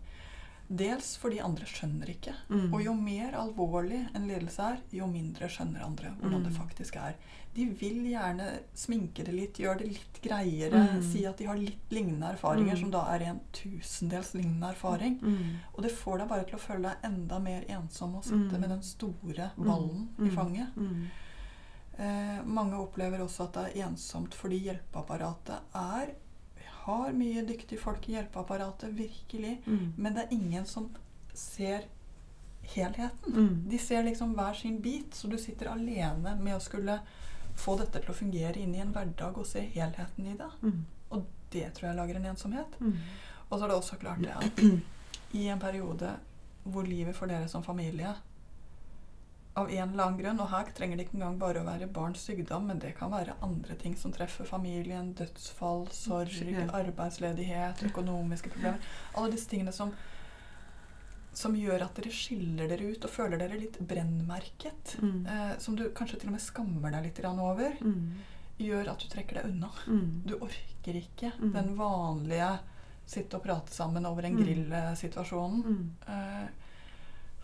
Dels 0.74 1.18
fordi 1.22 1.38
andre 1.44 1.66
skjønner 1.70 2.10
ikke. 2.10 2.34
Mm. 2.50 2.74
Og 2.74 2.82
jo 2.84 2.94
mer 2.98 3.34
alvorlig 3.38 4.00
en 4.16 4.28
lidelse 4.28 4.60
er, 4.72 4.78
jo 4.92 5.06
mindre 5.08 5.46
skjønner 5.52 5.84
andre 5.86 6.14
hvordan 6.20 6.40
Mm. 6.42 6.44
det 6.48 6.54
faktisk 6.58 6.96
er. 6.98 7.16
De 7.54 7.66
vil 7.66 8.00
gjerne 8.10 8.48
sminke 8.74 9.24
det 9.24 9.34
litt, 9.36 9.54
gjøre 9.62 9.78
det 9.84 9.88
litt 9.90 10.22
greiere, 10.24 10.96
Mm. 10.96 11.04
si 11.12 11.26
at 11.26 11.38
de 11.38 11.46
har 11.46 11.56
litt 11.56 11.90
lignende 11.92 12.32
erfaringer, 12.34 12.74
Mm. 12.76 12.80
som 12.80 12.90
da 12.92 13.04
er 13.14 13.20
en 13.30 13.40
tusendels 13.52 14.34
lignende 14.34 14.72
erfaring. 14.74 15.20
Mm. 15.22 15.60
Og 15.76 15.84
det 15.84 15.92
får 15.92 16.18
deg 16.20 16.30
bare 16.30 16.46
til 16.46 16.56
å 16.56 16.60
føle 16.62 16.82
deg 16.90 16.98
enda 17.12 17.40
mer 17.40 17.64
ensom 17.70 18.16
og 18.16 18.24
sitte 18.24 18.54
Mm. 18.54 18.60
med 18.60 18.70
den 18.70 18.82
store 18.82 19.52
ballen 19.58 20.08
i 20.20 20.30
fanget. 20.30 20.70
Eh, 22.00 22.42
mange 22.44 22.74
opplever 22.74 23.20
også 23.22 23.44
at 23.44 23.54
det 23.54 23.78
er 23.78 23.88
ensomt 23.88 24.34
fordi 24.34 24.60
hjelpeapparatet 24.64 25.60
er 25.76 26.16
har 26.84 27.14
mye 27.16 27.44
dyktige 27.48 27.80
folk 27.80 28.08
i 28.10 28.18
hjelpeapparatet, 28.18 28.92
virkelig. 28.98 29.58
Mm. 29.66 29.94
Men 29.98 30.16
det 30.16 30.26
er 30.26 30.34
ingen 30.36 30.66
som 30.68 30.90
ser 31.34 31.86
helheten. 32.74 33.36
Mm. 33.36 33.70
De 33.70 33.80
ser 33.80 34.04
liksom 34.04 34.34
hver 34.36 34.54
sin 34.54 34.82
bit, 34.82 35.16
så 35.16 35.28
du 35.28 35.38
sitter 35.38 35.72
alene 35.72 36.36
med 36.42 36.58
å 36.58 36.64
skulle 36.64 37.00
få 37.56 37.78
dette 37.80 38.02
til 38.02 38.12
å 38.12 38.18
fungere 38.18 38.60
inn 38.60 38.74
i 38.76 38.82
en 38.82 38.92
hverdag 38.96 39.38
og 39.38 39.48
se 39.48 39.62
helheten 39.76 40.28
i 40.28 40.36
det. 40.40 40.50
Mm. 40.64 40.84
Og 41.14 41.26
det 41.54 41.70
tror 41.76 41.90
jeg 41.90 42.00
lager 42.00 42.20
en 42.20 42.30
ensomhet. 42.34 42.78
Mm. 42.80 43.00
Og 43.50 43.58
så 43.58 43.64
er 43.64 43.72
det 43.72 43.78
også 43.78 44.00
klart 44.02 44.24
det 44.24 44.36
at 44.36 44.64
i 45.40 45.48
en 45.54 45.62
periode 45.62 46.16
hvor 46.64 46.88
livet 46.88 47.16
for 47.16 47.30
dere 47.30 47.48
som 47.52 47.64
familie 47.64 48.14
av 49.56 49.70
en 49.70 49.90
eller 49.92 50.04
annen 50.04 50.18
grunn, 50.18 50.40
og 50.42 50.50
her 50.50 50.72
trenger 50.74 50.98
det 50.98 51.06
ikke 51.06 51.18
engang 51.20 51.36
bare 51.38 51.62
å 51.62 51.66
være 51.68 51.88
barns 51.94 52.24
sykdom, 52.26 52.66
men 52.72 52.80
det 52.82 52.96
kan 52.98 53.12
være 53.14 53.36
andre 53.46 53.76
ting 53.76 53.96
som 53.96 54.12
treffer 54.12 54.46
familien, 54.50 55.12
dødsfall, 55.14 55.86
sorg, 55.94 56.34
arbeidsledighet, 56.74 57.84
økonomiske 57.92 58.50
problemer 58.50 58.80
Alle 59.16 59.32
disse 59.36 59.50
tingene 59.52 59.72
som, 59.76 59.94
som 61.34 61.56
gjør 61.58 61.86
at 61.86 61.96
dere 61.98 62.12
skiller 62.14 62.68
dere 62.70 62.92
ut 62.94 63.06
og 63.06 63.14
føler 63.14 63.38
dere 63.42 63.58
litt 63.62 63.78
brennmerket. 63.80 64.96
Mm. 65.02 65.26
Eh, 65.28 65.54
som 65.60 65.76
du 65.78 65.88
kanskje 65.98 66.20
til 66.22 66.30
og 66.30 66.36
med 66.38 66.42
skammer 66.46 66.92
deg 66.94 67.04
litt 67.12 67.24
over, 67.26 67.78
Mm. 67.82 68.20
gjør 68.60 68.90
at 68.92 69.00
du 69.00 69.08
trekker 69.10 69.34
deg 69.42 69.46
unna. 69.52 69.70
Mm. 69.88 70.22
Du 70.26 70.36
orker 70.36 70.94
ikke 70.98 71.32
Mm. 71.40 71.54
den 71.54 71.76
vanlige 71.78 72.60
sitte 73.06 73.36
og 73.36 73.44
prate 73.44 73.72
sammen 73.74 74.06
over 74.06 74.24
en 74.26 74.36
Mm. 74.36 74.44
grill-situasjonen. 74.46 75.64
Mm. 75.64 75.90
Eh, 76.08 76.48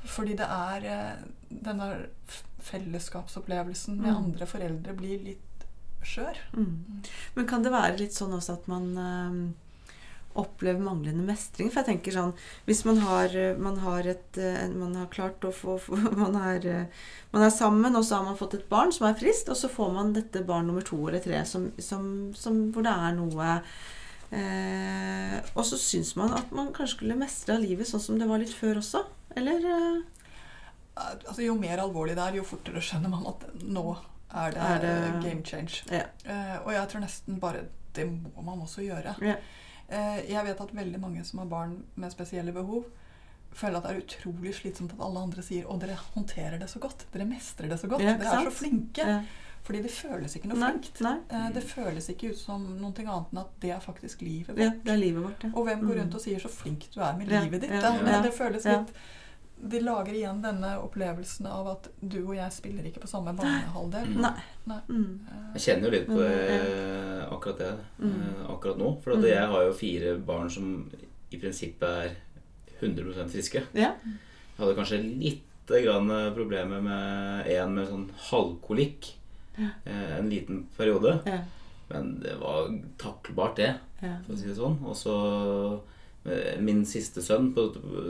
fordi 0.06 0.36
det 0.40 0.48
er 0.48 0.86
eh, 0.86 1.24
denne 1.50 2.08
fellesskapsopplevelsen 2.70 3.98
med 4.00 4.12
Mm. 4.14 4.18
andre 4.24 4.46
foreldre 4.46 4.94
blir 4.96 5.20
litt 5.24 5.66
skjør. 6.04 6.38
Mm. 6.54 7.02
Men 7.36 7.48
kan 7.48 7.64
det 7.64 7.72
være 7.74 7.98
litt 8.00 8.14
sånn 8.16 8.32
også 8.34 8.54
at 8.54 8.68
man 8.72 8.86
eh, 8.98 9.92
opplever 10.40 10.80
manglende 10.80 11.26
mestring? 11.28 11.70
For 11.72 11.82
jeg 11.82 11.90
tenker 12.00 12.16
sånn 12.16 12.34
Hvis 12.66 12.86
man 12.86 12.98
har, 13.04 13.36
eh, 13.36 13.58
man 13.58 13.78
har 13.84 14.08
et 14.08 14.38
Man 14.76 14.96
har 14.96 15.08
klart 15.08 15.44
å 15.44 15.52
få, 15.52 15.80
man, 16.24 16.36
er, 16.36 16.88
man 17.34 17.44
er 17.44 17.50
sammen, 17.50 17.96
og 17.96 18.06
så 18.06 18.16
har 18.20 18.24
man 18.30 18.38
fått 18.38 18.54
et 18.56 18.70
barn 18.70 18.92
som 18.96 19.08
er 19.10 19.18
friskt, 19.20 19.50
og 19.50 19.58
så 19.58 19.68
får 19.68 19.92
man 19.94 20.14
dette 20.14 20.46
barn 20.46 20.68
nummer 20.68 20.82
to 20.86 21.02
eller 21.08 21.20
tre 21.20 21.44
som, 21.46 21.72
som, 21.80 22.32
som, 22.36 22.72
hvor 22.72 22.84
det 22.88 22.94
er 22.96 23.16
noe 23.20 23.62
eh, 24.32 25.40
Og 25.56 25.66
så 25.66 25.78
syns 25.78 26.16
man 26.16 26.34
at 26.38 26.52
man 26.56 26.72
kanskje 26.74 26.96
skulle 27.00 27.20
mestre 27.20 27.60
livet 27.60 27.88
sånn 27.90 28.02
som 28.04 28.20
det 28.20 28.28
var 28.30 28.40
litt 28.40 28.54
før 28.56 28.80
også? 28.84 29.04
Eller 29.36 29.66
eh, 29.66 30.02
Altså, 31.00 31.42
jo 31.46 31.54
mer 31.56 31.78
alvorlig 31.80 32.16
det 32.18 32.24
er, 32.26 32.36
jo 32.36 32.44
fortere 32.44 32.82
skjønner 32.84 33.10
man 33.10 33.26
at 33.28 33.46
nå 33.64 33.84
er 34.36 34.52
det, 34.52 34.62
Er 34.62 34.80
det- 34.84 35.24
game 35.24 35.44
change. 35.46 35.84
Ja. 35.90 36.04
Eh, 36.26 36.58
og 36.66 36.74
jeg 36.74 36.88
tror 36.90 37.02
nesten 37.02 37.40
bare 37.40 37.62
det 37.96 38.06
må 38.08 38.42
man 38.44 38.60
også 38.60 38.82
gjøre. 38.84 39.16
Ja. 39.22 39.36
Eh, 39.90 40.30
jeg 40.30 40.46
vet 40.46 40.60
at 40.62 40.74
veldig 40.76 41.00
mange 41.00 41.24
som 41.26 41.40
har 41.40 41.46
barn 41.48 41.84
med 41.96 42.12
spesielle 42.12 42.52
behov, 42.54 42.84
føler 43.54 43.78
at 43.78 43.84
det 43.84 43.96
er 43.96 44.02
utrolig 44.04 44.54
slitsomt 44.54 44.92
at 44.94 45.00
alle 45.02 45.20
andre 45.20 45.42
sier 45.42 45.64
'Å, 45.66 45.80
dere 45.80 45.96
håndterer 46.16 46.60
det 46.60 46.68
så 46.70 46.80
godt'. 46.80 47.06
Dere 47.14 47.26
mestrer 47.26 47.70
det 47.70 47.80
så 47.80 47.88
godt. 47.88 48.02
Ja, 48.02 48.14
dere 48.18 48.28
er 48.28 48.44
sant? 48.44 48.48
så 48.54 48.64
flinke. 48.64 49.26
Fordi 49.64 49.82
det 49.82 49.92
føles 49.92 50.36
ikke 50.36 50.48
noe 50.48 50.58
Nei. 50.60 50.72
flinkt. 50.72 51.02
nei. 51.02 51.52
Det 51.52 51.64
føles 51.64 52.10
ikke 52.10 52.30
ut 52.32 52.38
som 52.38 52.62
noe 52.80 52.92
annet 52.92 53.00
enn 53.34 53.38
at 53.40 53.60
det 53.60 53.72
er 53.72 53.80
faktisk 53.80 54.22
livet 54.22 54.56
vårt. 54.56 54.84
det 54.84 54.92
er 54.94 54.98
livet 54.98 55.24
vårt. 55.24 55.44
Og 55.56 55.66
hvem 55.66 55.80
går 55.82 55.96
Mm. 55.96 56.00
rundt 56.02 56.16
og 56.16 56.22
sier 56.22 56.40
'så 56.40 56.50
flink 56.50 56.92
du 56.94 57.00
er 57.02 57.18
med 57.18 57.28
livet 57.28 57.62
ditt'? 57.64 57.72
ja. 57.72 58.22
Det 58.22 58.34
føles 58.34 58.66
litt 58.66 58.94
De 59.62 59.80
lager 59.84 60.14
igjen 60.16 60.42
denne 60.42 60.78
opplevelsen 60.80 61.46
av 61.52 61.68
at 61.68 61.90
du 62.00 62.22
og 62.28 62.36
jeg 62.36 62.52
spiller 62.56 62.84
ikke 62.88 63.02
på 63.04 63.08
samme 63.12 63.34
banehalvdel. 63.36 64.08
Mm. 64.14 64.22
Nei. 64.22 64.44
Nei. 64.72 64.78
Mm. 64.88 65.20
Eh, 65.28 65.50
Jeg 65.58 65.62
kjenner 65.66 65.90
jo 65.90 65.92
litt 65.98 66.08
på 66.08 66.20
det, 66.22 67.28
akkurat 67.32 67.58
det 67.60 67.72
Mm. 68.00 68.22
eh, 68.22 68.46
akkurat 68.54 68.78
nå. 68.78 69.02
For 69.04 69.12
at 69.12 69.18
Mm. 69.20 69.28
jeg 69.30 69.48
har 69.48 69.64
jo 69.66 69.74
fire 69.74 70.18
barn 70.18 70.50
som 70.50 70.90
i 71.32 71.38
prinsippet 71.38 71.84
er 71.84 72.16
100% 72.82 73.30
friske. 73.30 73.64
Ja. 73.74 73.92
Jeg 74.04 74.58
hadde 74.58 74.76
kanskje 74.76 75.20
litt 75.20 75.44
grann 75.68 76.08
problemer 76.34 76.82
med 76.82 77.48
en 77.48 77.76
med 77.76 77.88
sånn 77.88 78.10
halvkolikk 78.32 79.14
Ja. 79.58 79.68
eh, 79.86 80.18
en 80.18 80.30
liten 80.30 80.66
periode. 80.78 81.22
Ja. 81.26 81.40
Men 81.90 82.20
det 82.22 82.40
var 82.40 82.70
taklbart, 82.98 83.56
det, 83.58 83.76
for 84.00 84.34
å 84.34 84.38
si 84.38 84.48
det 84.48 84.56
sånn. 84.58 84.80
Og 84.86 84.96
så 84.96 85.76
eh, 85.76 85.80
min 86.60 86.82
siste 86.86 87.24
sønn 87.24 87.54
på, 87.56 87.64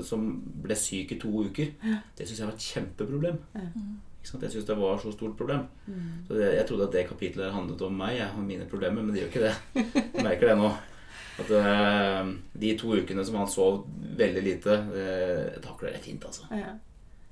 som 0.04 0.24
ble 0.64 0.76
syk 0.76 1.14
i 1.14 1.20
to 1.22 1.30
uker. 1.46 1.74
Det 2.18 2.26
syns 2.28 2.40
jeg 2.42 2.48
var 2.50 2.56
et 2.56 2.70
kjempeproblem. 2.74 3.42
mm. 3.56 3.90
Ikke 4.20 4.32
sant? 4.34 4.44
Jeg 4.44 4.52
syns 4.52 4.66
det 4.68 4.76
var 4.76 4.98
så 5.00 5.12
stort 5.16 5.38
problem. 5.40 5.62
Mm. 5.88 6.08
Så 6.28 6.36
det, 6.36 6.50
jeg 6.58 6.66
trodde 6.68 6.88
at 6.90 6.96
det 6.98 7.06
kapitlet 7.08 7.54
handlet 7.56 7.84
om 7.88 7.94
meg 7.96 8.18
jeg, 8.18 8.28
og 8.36 8.44
mine 8.44 8.68
problemer, 8.68 9.06
men 9.06 9.16
det 9.16 9.22
gjør 9.24 9.30
ikke 9.32 9.46
det. 9.46 9.54
Jeg 9.96 10.26
merker 10.26 10.52
det 10.52 10.58
nå. 10.60 10.72
At 11.40 11.54
uh, 11.56 12.34
de 12.60 12.74
to 12.82 12.98
ukene 13.00 13.24
som 13.24 13.38
han 13.40 13.48
sov 13.48 13.86
veldig 14.20 14.44
lite, 14.44 14.76
uh, 14.92 15.62
takler 15.64 15.96
jeg 15.96 16.04
fint, 16.10 16.28
altså. 16.28 16.50
Ja. 16.52 16.74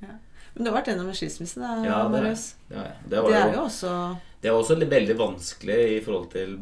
ja. 0.06 0.16
Men 0.54 0.64
du 0.64 0.72
har 0.72 0.78
vært 0.80 0.94
gjennom 0.94 1.12
en 1.12 1.18
skilsmisse, 1.20 1.60
da, 1.60 1.74
Ja, 1.84 1.98
det, 2.08 2.14
Marius? 2.16 2.46
det, 2.70 2.78
var 2.80 2.94
det, 3.04 3.10
Det, 3.12 3.42
er 3.42 3.52
jo, 3.52 3.58
jo 3.58 3.66
også 3.66 3.92
det 4.42 4.50
er 4.50 4.56
også 4.56 4.78
veldig 4.80 5.18
vanskelig 5.20 5.82
i 5.98 6.04
forhold 6.06 6.30
til 6.32 6.56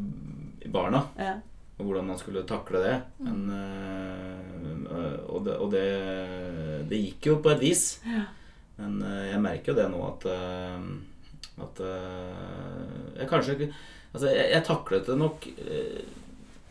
barna. 0.74 1.06
ja. 1.20 1.36
Og 1.76 1.84
hvordan 1.90 2.06
man 2.08 2.18
skulle 2.20 2.46
takle 2.48 2.80
det. 2.86 2.96
Men, 3.20 3.42
eh, 3.52 5.18
og 5.28 5.44
det, 5.46 5.56
og 5.60 5.72
det, 5.74 5.86
det 6.90 7.00
gikk 7.02 7.28
jo 7.32 7.36
på 7.44 7.52
et 7.52 7.60
vis. 7.64 7.84
Ja. 8.08 8.24
Men 8.80 9.02
eh, 9.04 9.26
jeg 9.34 9.42
merker 9.44 9.72
jo 9.74 9.78
det 9.80 9.88
nå 9.92 10.00
at 10.04 10.26
eh, 10.28 10.88
At 11.64 11.78
eh, 11.80 13.20
jeg 13.22 13.30
kanskje 13.32 13.54
ikke 13.56 13.70
Altså, 14.16 14.28
jeg, 14.32 14.50
jeg 14.52 14.64
taklet 14.68 15.08
det 15.08 15.16
nok 15.20 15.46
eh, 15.60 16.02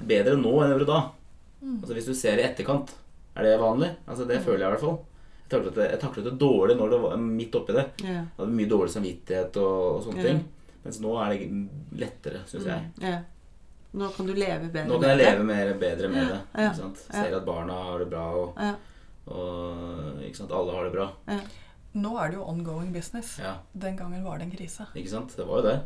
bedre 0.04 0.34
nå 0.40 0.52
enn 0.58 0.70
jeg 0.70 0.78
gjorde 0.78 0.88
da. 0.92 1.00
Mm. 1.60 1.74
Altså 1.82 1.96
Hvis 1.96 2.08
du 2.08 2.14
ser 2.16 2.40
i 2.40 2.44
etterkant, 2.46 2.92
er 3.36 3.44
det 3.48 3.58
vanlig? 3.60 3.90
Altså 4.08 4.24
Det 4.28 4.40
føler 4.44 4.62
jeg 4.64 4.68
i 4.68 4.72
hvert 4.74 4.84
fall. 4.84 4.98
Jeg 5.44 5.50
taklet 5.52 5.76
det, 5.76 5.88
jeg 5.92 6.00
taklet 6.00 6.28
det 6.30 6.34
dårlig 6.40 6.76
når 6.80 6.92
det 6.94 7.00
var 7.04 7.20
midt 7.20 7.56
oppi 7.60 7.76
det. 7.76 7.84
Ja. 8.00 8.14
Jeg 8.22 8.38
hadde 8.38 8.56
mye 8.60 8.70
dårlig 8.72 8.94
samvittighet 8.96 9.58
og, 9.60 9.76
og 9.98 10.02
sånne 10.06 10.22
Ja. 10.24 10.28
ting. 10.30 10.40
Mens 10.84 11.00
nå 11.04 11.12
er 11.20 11.32
det 11.34 11.50
lettere, 12.00 12.40
syns 12.48 12.68
jeg. 12.68 12.88
Mm. 12.96 13.04
Ja. 13.08 13.18
Nå 13.94 14.08
kan 14.16 14.26
du 14.26 14.32
leve 14.34 14.68
bedre 14.72 14.88
med 14.88 14.90
det. 14.90 14.90
Nå 14.90 15.00
kan 15.00 15.08
jeg 15.12 15.18
leve 15.22 15.44
mer, 15.46 15.68
bedre 15.78 16.08
med 16.10 16.26
det. 16.32 16.40
Ja. 16.54 16.64
Ikke 16.70 16.76
sant? 16.80 17.02
Ja. 17.12 17.22
Ser 17.22 17.36
at 17.38 17.44
barna 17.46 17.76
har 17.88 17.98
det 18.02 18.08
bra, 18.10 18.24
og, 18.34 18.56
Ja. 18.58 18.74
og 19.30 20.24
ikke 20.24 20.36
sant? 20.40 20.50
alle 20.52 20.72
har 20.74 20.84
det 20.88 20.92
bra. 20.96 21.06
Nå 21.94 22.10
er 22.18 22.32
det 22.32 22.34
jo 22.40 22.44
ongoing 22.50 22.90
business. 22.92 23.36
Ja, 23.38 23.52
Den 23.78 23.96
gangen 23.96 24.24
var 24.24 24.38
det 24.38 24.48
en 24.48 24.50
krise. 24.56 24.86
ikke 24.96 25.10
sant? 25.12 25.36
Det 25.36 25.46
var 25.46 25.60
jo 25.62 25.68
det. 25.68 25.80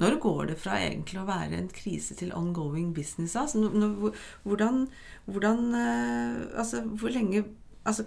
Når 0.00 0.18
går 0.20 0.46
det 0.48 0.56
fra 0.58 0.78
egentlig 0.80 1.20
å 1.20 1.26
være 1.28 1.52
en 1.58 1.68
krise 1.68 2.16
til 2.16 2.32
ongoing 2.32 2.94
business? 2.94 3.36
Altså, 3.36 3.58
nå- 3.60 3.74
nå- 3.74 3.94
hvor- 4.00 4.14
hvordan, 4.46 4.88
hvordan 5.28 5.74
eh, 5.74 6.58
Altså, 6.58 6.80
hvor 6.96 7.10
lenge 7.12 7.44
Altså, 7.86 8.06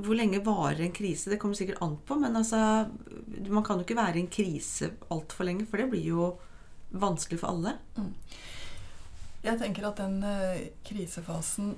hvor 0.00 0.14
lenge 0.16 0.40
varer 0.42 0.80
en 0.80 0.92
krise? 0.92 1.28
Det 1.28 1.38
kommer 1.38 1.54
sikkert 1.54 1.82
an 1.82 1.98
på, 2.06 2.18
men 2.18 2.34
altså 2.34 2.88
Man 3.50 3.62
kan 3.62 3.76
jo 3.76 3.84
ikke 3.84 3.96
være 3.96 4.16
i 4.16 4.20
en 4.20 4.28
krise 4.28 4.90
altfor 5.10 5.44
lenge, 5.44 5.66
for 5.68 5.76
det 5.76 5.90
blir 5.90 6.04
jo 6.06 6.38
vanskelig 6.90 7.40
for 7.40 7.54
alle. 7.54 7.76
Jeg 9.44 9.60
tenker 9.60 9.86
at 9.88 10.00
den 10.02 10.18
eh, 10.26 10.66
krisefasen 10.84 11.76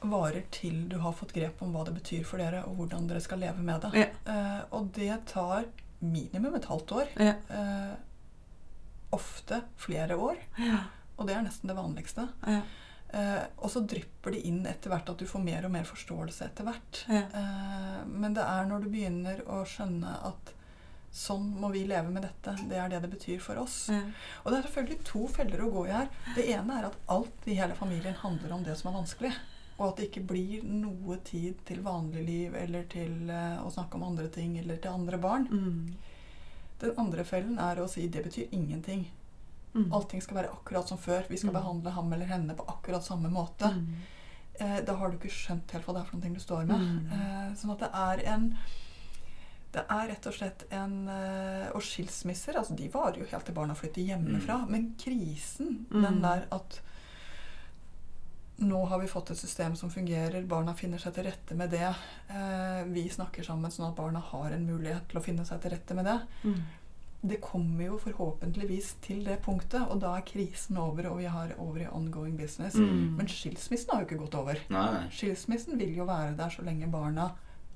varer 0.00 0.44
til 0.52 0.86
du 0.88 0.96
har 1.00 1.16
fått 1.16 1.34
grep 1.36 1.60
om 1.64 1.72
hva 1.74 1.84
det 1.88 1.94
betyr 1.98 2.24
for 2.28 2.40
dere, 2.40 2.62
og 2.68 2.78
hvordan 2.80 3.08
dere 3.08 3.22
skal 3.24 3.42
leve 3.42 3.64
med 3.64 3.84
det. 3.84 4.04
Ja. 4.04 4.10
Eh, 4.32 4.60
og 4.76 4.92
det 4.96 5.12
tar 5.30 5.68
minimum 6.00 6.56
et 6.56 6.68
halvt 6.70 6.94
år. 6.96 7.10
Ja. 7.20 7.34
Eh, 7.48 7.96
ofte 9.16 9.62
flere 9.80 10.16
år. 10.16 10.38
Ja. 10.60 10.84
Og 11.16 11.28
det 11.28 11.36
er 11.36 11.44
nesten 11.44 11.68
det 11.68 11.76
vanligste. 11.76 12.28
Ja. 12.46 12.62
Eh, 13.12 13.42
og 13.58 13.72
så 13.72 13.82
drypper 13.82 14.36
det 14.36 14.44
inn 14.46 14.62
etter 14.70 14.92
hvert 14.92 15.08
at 15.10 15.18
du 15.20 15.26
får 15.28 15.42
mer 15.42 15.66
og 15.66 15.74
mer 15.74 15.88
forståelse 15.88 16.46
etter 16.46 16.68
hvert. 16.68 17.02
Eh, 17.10 18.00
men 18.06 18.36
det 18.36 18.44
er 18.46 18.68
når 18.70 18.84
du 18.84 18.90
begynner 18.92 19.42
å 19.50 19.64
skjønne 19.68 20.14
at 20.30 20.54
sånn 21.12 21.48
må 21.60 21.68
vi 21.74 21.84
leve 21.90 22.10
med 22.14 22.22
dette. 22.22 22.52
Det 22.70 22.76
er 22.78 22.88
det 22.92 23.00
det 23.02 23.10
betyr 23.10 23.40
for 23.42 23.58
oss. 23.58 23.88
Ja. 23.90 24.00
Og 24.44 24.52
det 24.52 24.58
er 24.60 24.66
selvfølgelig 24.68 25.04
to 25.04 25.26
feller 25.28 25.62
å 25.64 25.70
gå 25.74 25.86
i 25.88 25.94
her. 25.94 26.08
Det 26.36 26.44
ene 26.54 26.76
er 26.78 26.86
at 26.90 26.98
alt 27.10 27.48
i 27.50 27.56
hele 27.58 27.74
familien 27.74 28.14
handler 28.20 28.52
om 28.54 28.62
det 28.62 28.76
som 28.78 28.90
er 28.92 28.98
vanskelig. 29.00 29.32
Og 29.80 29.88
at 29.88 29.96
det 29.96 30.10
ikke 30.10 30.26
blir 30.28 30.62
noe 30.68 31.16
tid 31.24 31.56
til 31.66 31.80
vanlig 31.82 32.22
liv 32.26 32.54
eller 32.54 32.84
til 32.92 33.30
uh, 33.32 33.62
å 33.64 33.70
snakke 33.72 33.96
om 33.96 34.04
andre 34.10 34.28
ting 34.28 34.58
eller 34.60 34.76
til 34.76 34.92
andre 34.92 35.18
barn. 35.18 35.46
Mm. 35.50 35.96
Den 36.80 36.94
andre 37.00 37.24
fellen 37.24 37.58
er 37.58 37.80
å 37.82 37.88
si 37.88 38.06
det 38.08 38.22
betyr 38.24 38.52
ingenting. 38.56 39.06
Mm. 39.74 39.88
Allting 39.94 40.20
skal 40.22 40.36
være 40.40 40.52
akkurat 40.52 40.88
som 40.88 40.98
før. 40.98 41.24
Vi 41.28 41.36
skal 41.40 41.50
Mm. 41.50 41.58
behandle 41.60 41.90
ham 41.96 42.12
eller 42.12 42.26
henne 42.26 42.54
på 42.58 42.64
akkurat 42.68 43.04
samme 43.04 43.30
måte. 43.30 43.66
Mm. 43.72 43.94
eh, 44.60 44.80
da 44.84 44.94
har 44.94 45.10
du 45.10 45.16
ikke 45.16 45.30
skjønt 45.32 45.70
helt 45.72 45.86
hva 45.86 45.94
det 45.94 46.00
er 46.02 46.08
for 46.10 46.16
noe 46.18 46.34
du 46.34 46.40
står 46.40 46.66
med. 46.66 47.12
Eh, 47.12 47.54
sånn 47.56 47.72
at 47.72 47.78
det 47.78 47.90
er 47.94 48.24
en 48.34 48.56
det 49.72 49.84
er 49.88 50.08
rett 50.10 50.26
og 50.26 50.34
slett 50.34 50.64
en 50.74 50.94
eh, 51.08 51.68
Og 51.76 51.82
skilsmisser 51.86 52.56
altså 52.58 52.74
de 52.74 52.88
varer 52.90 53.20
jo 53.22 53.28
helt 53.30 53.44
til 53.46 53.54
barna 53.54 53.74
flytter 53.78 54.02
hjemmefra. 54.02 54.56
Men 54.68 54.94
krisen, 54.98 55.86
Mm. 55.90 56.02
den 56.02 56.20
der 56.22 56.46
at 56.52 56.80
nå 58.60 58.80
har 58.90 58.98
vi 59.00 59.06
fått 59.08 59.30
et 59.32 59.38
system 59.40 59.76
som 59.76 59.88
fungerer, 59.90 60.42
barna 60.44 60.74
finner 60.76 60.98
seg 61.00 61.14
til 61.16 61.24
rette 61.30 61.54
med 61.56 61.70
det. 61.72 61.86
Eh, 62.28 62.82
vi 62.92 63.06
snakker 63.08 63.42
sammen 63.46 63.70
sånn 63.72 63.88
at 63.88 63.96
barna 63.96 64.20
har 64.20 64.52
en 64.52 64.66
mulighet 64.68 65.06
til 65.08 65.20
å 65.20 65.22
finne 65.24 65.46
seg 65.48 65.62
til 65.62 65.72
rette 65.72 65.96
med 65.96 66.04
det. 66.04 66.18
Mm. 66.44 66.58
Det 67.22 67.38
kommer 67.40 67.84
jo 67.86 67.98
forhåpentligvis 68.00 68.94
til 69.04 69.24
det 69.24 69.38
punktet, 69.44 69.80
og 69.90 70.00
da 70.00 70.14
er 70.18 70.26
krisen 70.28 70.76
over, 70.80 71.08
og 71.10 71.18
vi 71.22 71.28
har 71.32 71.54
over 71.58 71.80
i 71.86 71.88
ongoing 71.88 72.36
business. 72.36 72.74
Mm. 72.76 73.16
Men 73.16 73.26
skilsmissen 73.32 73.90
har 73.94 74.02
jo 74.02 74.08
ikke 74.10 74.20
gått 74.26 74.36
over. 74.40 74.60
Nei. 74.72 75.06
Skilsmissen 75.12 75.78
vil 75.80 75.96
jo 75.96 76.04
være 76.08 76.36
der 76.36 76.52
så 76.52 76.64
lenge 76.64 76.88
barna 76.92 77.30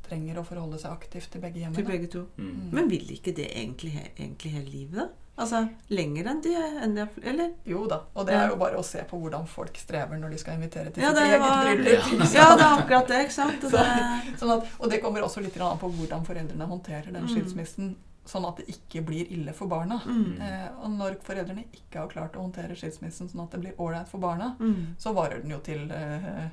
trenger 0.07 0.39
å 0.39 0.45
forholde 0.47 0.79
seg 0.79 0.93
aktivt 0.93 1.31
til 1.33 1.41
begge 1.41 1.59
hjemmene. 1.61 1.75
Til 1.77 1.85
begge 1.89 2.09
to. 2.13 2.27
Mm. 2.39 2.71
Men 2.73 2.89
vil 2.89 3.09
ikke 3.17 3.35
det 3.35 3.51
egentlig, 3.57 3.93
egentlig 4.19 4.53
hele 4.53 4.71
livet, 4.71 4.97
da? 5.01 5.09
Altså 5.37 5.65
lenger 5.91 6.29
enn 6.31 6.41
de, 6.45 6.51
enn 6.55 6.93
de 6.95 7.05
Eller? 7.27 7.49
Jo 7.67 7.89
da, 7.91 7.97
og 8.15 8.27
det 8.29 8.35
er 8.39 8.53
jo 8.53 8.57
bare 8.61 8.79
å 8.79 8.85
se 8.87 9.01
på 9.11 9.19
hvordan 9.19 9.49
folk 9.51 9.75
strever 9.77 10.17
når 10.21 10.31
de 10.31 10.39
skal 10.39 10.55
invitere 10.55 10.93
til 10.95 11.03
Ja, 11.03 11.11
sitt 11.11 11.25
eget 11.25 11.41
var- 11.41 11.65
bryllup. 11.65 12.33
Ja, 12.39 12.45
det 12.55 12.63
er 12.63 12.79
akkurat 12.85 13.09
det, 13.09 13.19
ikke 13.25 13.35
sant? 13.35 13.65
Og 13.65 13.71
Så- 13.73 13.83
det, 13.83 14.39
Sånn 14.39 14.53
at, 14.55 14.69
og 14.79 14.91
det 14.91 15.01
kommer 15.03 15.23
også 15.27 15.43
litt 15.43 15.57
an 15.61 15.77
på 15.83 15.91
hvordan 15.91 16.25
foreldrene 16.25 16.69
håndterer 16.71 17.11
den 17.13 17.25
Mm. 17.27 17.29
skilsmissen, 17.35 17.97
sånn 18.25 18.47
at 18.49 18.57
det 18.63 18.69
ikke 18.77 19.03
blir 19.05 19.27
ille 19.35 19.53
for 19.53 19.67
barna. 19.67 19.99
mm. 20.07 20.41
Eh, 20.41 20.69
og 20.85 20.91
når 20.93 21.17
foreldrene 21.27 21.65
ikke 21.75 21.99
har 21.99 22.09
klart 22.09 22.37
å 22.39 22.41
håndtere 22.47 22.77
skilsmissen 22.79 23.29
sånn 23.29 23.43
at 23.43 23.51
det 23.51 23.61
blir 23.61 23.75
ålreit 23.77 24.07
for 24.09 24.19
barna, 24.21 24.55
Mm. 24.61 24.95
så 24.99 25.13
varer 25.13 25.43
den 25.43 25.51
jo 25.51 25.59
til 25.59 25.91
eh, 25.91 26.49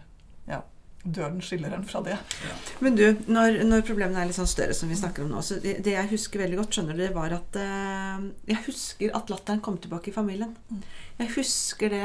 ja, 0.47 0.61
døden 1.03 1.41
skiller 1.41 1.73
en 1.73 1.85
fra 1.87 2.01
det. 2.05 2.17
Men 2.83 2.97
du, 2.97 3.05
når, 3.31 3.61
når 3.67 3.85
problemene 3.87 4.21
er 4.21 4.29
litt 4.29 4.37
sånn 4.37 4.49
større 4.49 4.75
som 4.77 4.91
vi 4.91 4.99
snakker 4.99 5.25
om 5.25 5.31
nå, 5.33 5.41
så 5.45 5.57
det, 5.63 5.79
det 5.85 5.95
jeg 5.95 6.11
husker 6.13 6.43
veldig 6.43 6.59
godt, 6.61 6.77
skjønner 6.77 6.97
du, 6.97 7.03
det 7.03 7.15
var 7.15 7.33
at 7.37 7.57
eh, 7.61 8.27
Jeg 8.51 8.65
husker 8.67 9.15
at 9.17 9.33
latteren 9.33 9.63
kom 9.65 9.79
tilbake 9.81 10.11
i 10.11 10.15
familien. 10.15 10.53
Mm. 10.69 10.83
Jeg 11.23 11.33
husker 11.37 11.93
det 11.93 12.03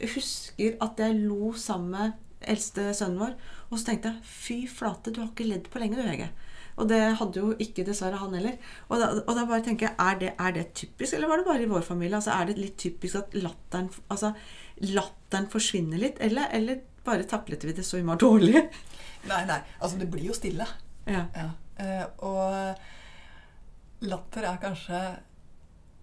Jeg 0.00 0.12
husker 0.16 0.76
at 0.84 1.00
jeg 1.00 1.22
lo 1.22 1.54
sammen 1.56 1.96
med 1.96 2.18
eldste 2.50 2.90
sønnen 2.96 3.20
vår, 3.20 3.34
og 3.68 3.76
så 3.76 3.90
tenkte 3.90 4.14
jeg 4.14 4.30
fy 4.32 4.60
flate, 4.70 5.12
du 5.12 5.20
har 5.20 5.28
ikke 5.28 5.48
ledd 5.48 5.68
på 5.72 5.82
lenge, 5.82 5.98
du, 5.98 6.06
Hege. 6.08 6.30
Og 6.80 6.88
det 6.88 7.00
hadde 7.18 7.42
jo 7.42 7.50
ikke 7.60 7.84
dessverre 7.84 8.20
han 8.20 8.34
heller. 8.36 8.56
Og 8.88 9.02
da, 9.02 9.10
og 9.20 9.34
da 9.36 9.44
bare 9.48 9.64
tenker 9.66 9.90
jeg, 9.90 9.96
er 10.00 10.20
det, 10.22 10.30
er 10.40 10.54
det 10.56 10.70
typisk, 10.78 11.12
eller 11.16 11.28
var 11.28 11.40
det 11.40 11.48
bare 11.50 11.66
i 11.66 11.68
vår 11.68 11.84
familie? 11.84 12.16
Altså, 12.16 12.32
Er 12.32 12.48
det 12.48 12.56
litt 12.56 12.78
typisk 12.80 13.20
at 13.20 13.36
latteren, 13.36 13.90
altså, 14.08 14.32
latteren 14.88 15.50
forsvinner 15.52 16.00
litt, 16.00 16.22
eller, 16.24 16.48
eller 16.56 16.80
bare 17.04 17.24
taklet 17.24 17.64
vi 17.64 17.72
det 17.72 17.84
så 17.86 17.98
innmari 18.00 18.18
dårlig? 18.22 18.62
Nei, 19.30 19.42
nei, 19.44 19.58
altså 19.80 19.98
det 20.00 20.08
blir 20.10 20.24
jo 20.30 20.32
stille. 20.36 20.66
Ja. 21.06 21.26
Ja. 21.36 21.48
Eh, 21.80 22.06
og 22.24 22.76
latter 24.08 24.46
er 24.48 24.60
kanskje 24.62 25.00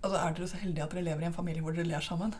Altså 0.05 0.17
Er 0.21 0.35
dere 0.37 0.47
så 0.51 0.59
heldige 0.61 0.83
at 0.85 0.91
dere 0.93 1.03
lever 1.07 1.23
i 1.25 1.29
en 1.31 1.33
familie 1.35 1.63
hvor 1.65 1.73
dere 1.73 1.87
ler 1.89 2.03
sammen, 2.05 2.35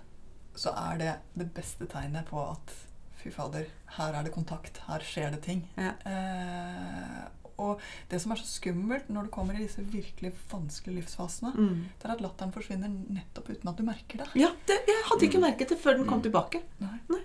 så 0.58 0.70
er 0.78 1.00
det 1.02 1.14
det 1.42 1.48
beste 1.56 1.88
tegnet 1.90 2.28
på 2.30 2.38
at 2.52 2.70
fy 3.18 3.32
fader, 3.34 3.66
her 3.98 4.14
er 4.14 4.24
det 4.28 4.32
kontakt, 4.36 4.78
her 4.86 5.02
skjer 5.04 5.34
det 5.34 5.40
ting. 5.48 5.64
Ja. 5.76 5.96
Eh, 6.06 7.24
og 7.58 7.82
det 8.12 8.20
som 8.22 8.32
er 8.32 8.38
så 8.40 8.46
skummelt 8.46 9.10
når 9.10 9.26
du 9.26 9.32
kommer 9.34 9.58
i 9.58 9.64
disse 9.66 9.82
virkelig 9.82 10.36
vanskelige 10.52 11.00
livsfasene, 11.02 11.52
Mm. 11.58 11.82
det 11.98 12.06
er 12.06 12.14
at 12.14 12.22
latteren 12.22 12.54
forsvinner 12.54 12.94
nettopp 13.18 13.50
uten 13.50 13.70
at 13.74 13.78
du 13.82 13.84
merker 13.90 14.22
det. 14.22 14.30
Ja, 14.38 14.52
det, 14.70 14.78
jeg 14.88 15.04
hadde 15.10 15.26
ikke 15.26 15.42
merket 15.42 15.74
det 15.74 15.80
før 15.82 15.98
den 15.98 16.06
kom 16.08 16.20
Mm. 16.22 16.28
tilbake. 16.30 16.62
Nei. 16.80 17.00
Nei. 17.10 17.24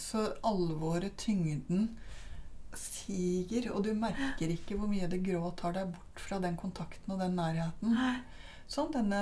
Så 0.00 0.24
alvoret, 0.42 1.16
tyngden, 1.20 1.90
siger, 2.74 3.68
og 3.74 3.84
du 3.86 3.92
merker 3.94 4.50
ikke 4.50 4.74
hvor 4.78 4.88
mye 4.90 5.06
det 5.10 5.20
grå 5.26 5.50
tar 5.58 5.76
deg 5.76 5.92
bort 5.94 6.22
fra 6.24 6.40
den 6.42 6.56
kontakten 6.58 7.14
og 7.14 7.20
den 7.22 7.36
nærheten 7.38 7.94
som 8.66 8.88
denne 8.94 9.20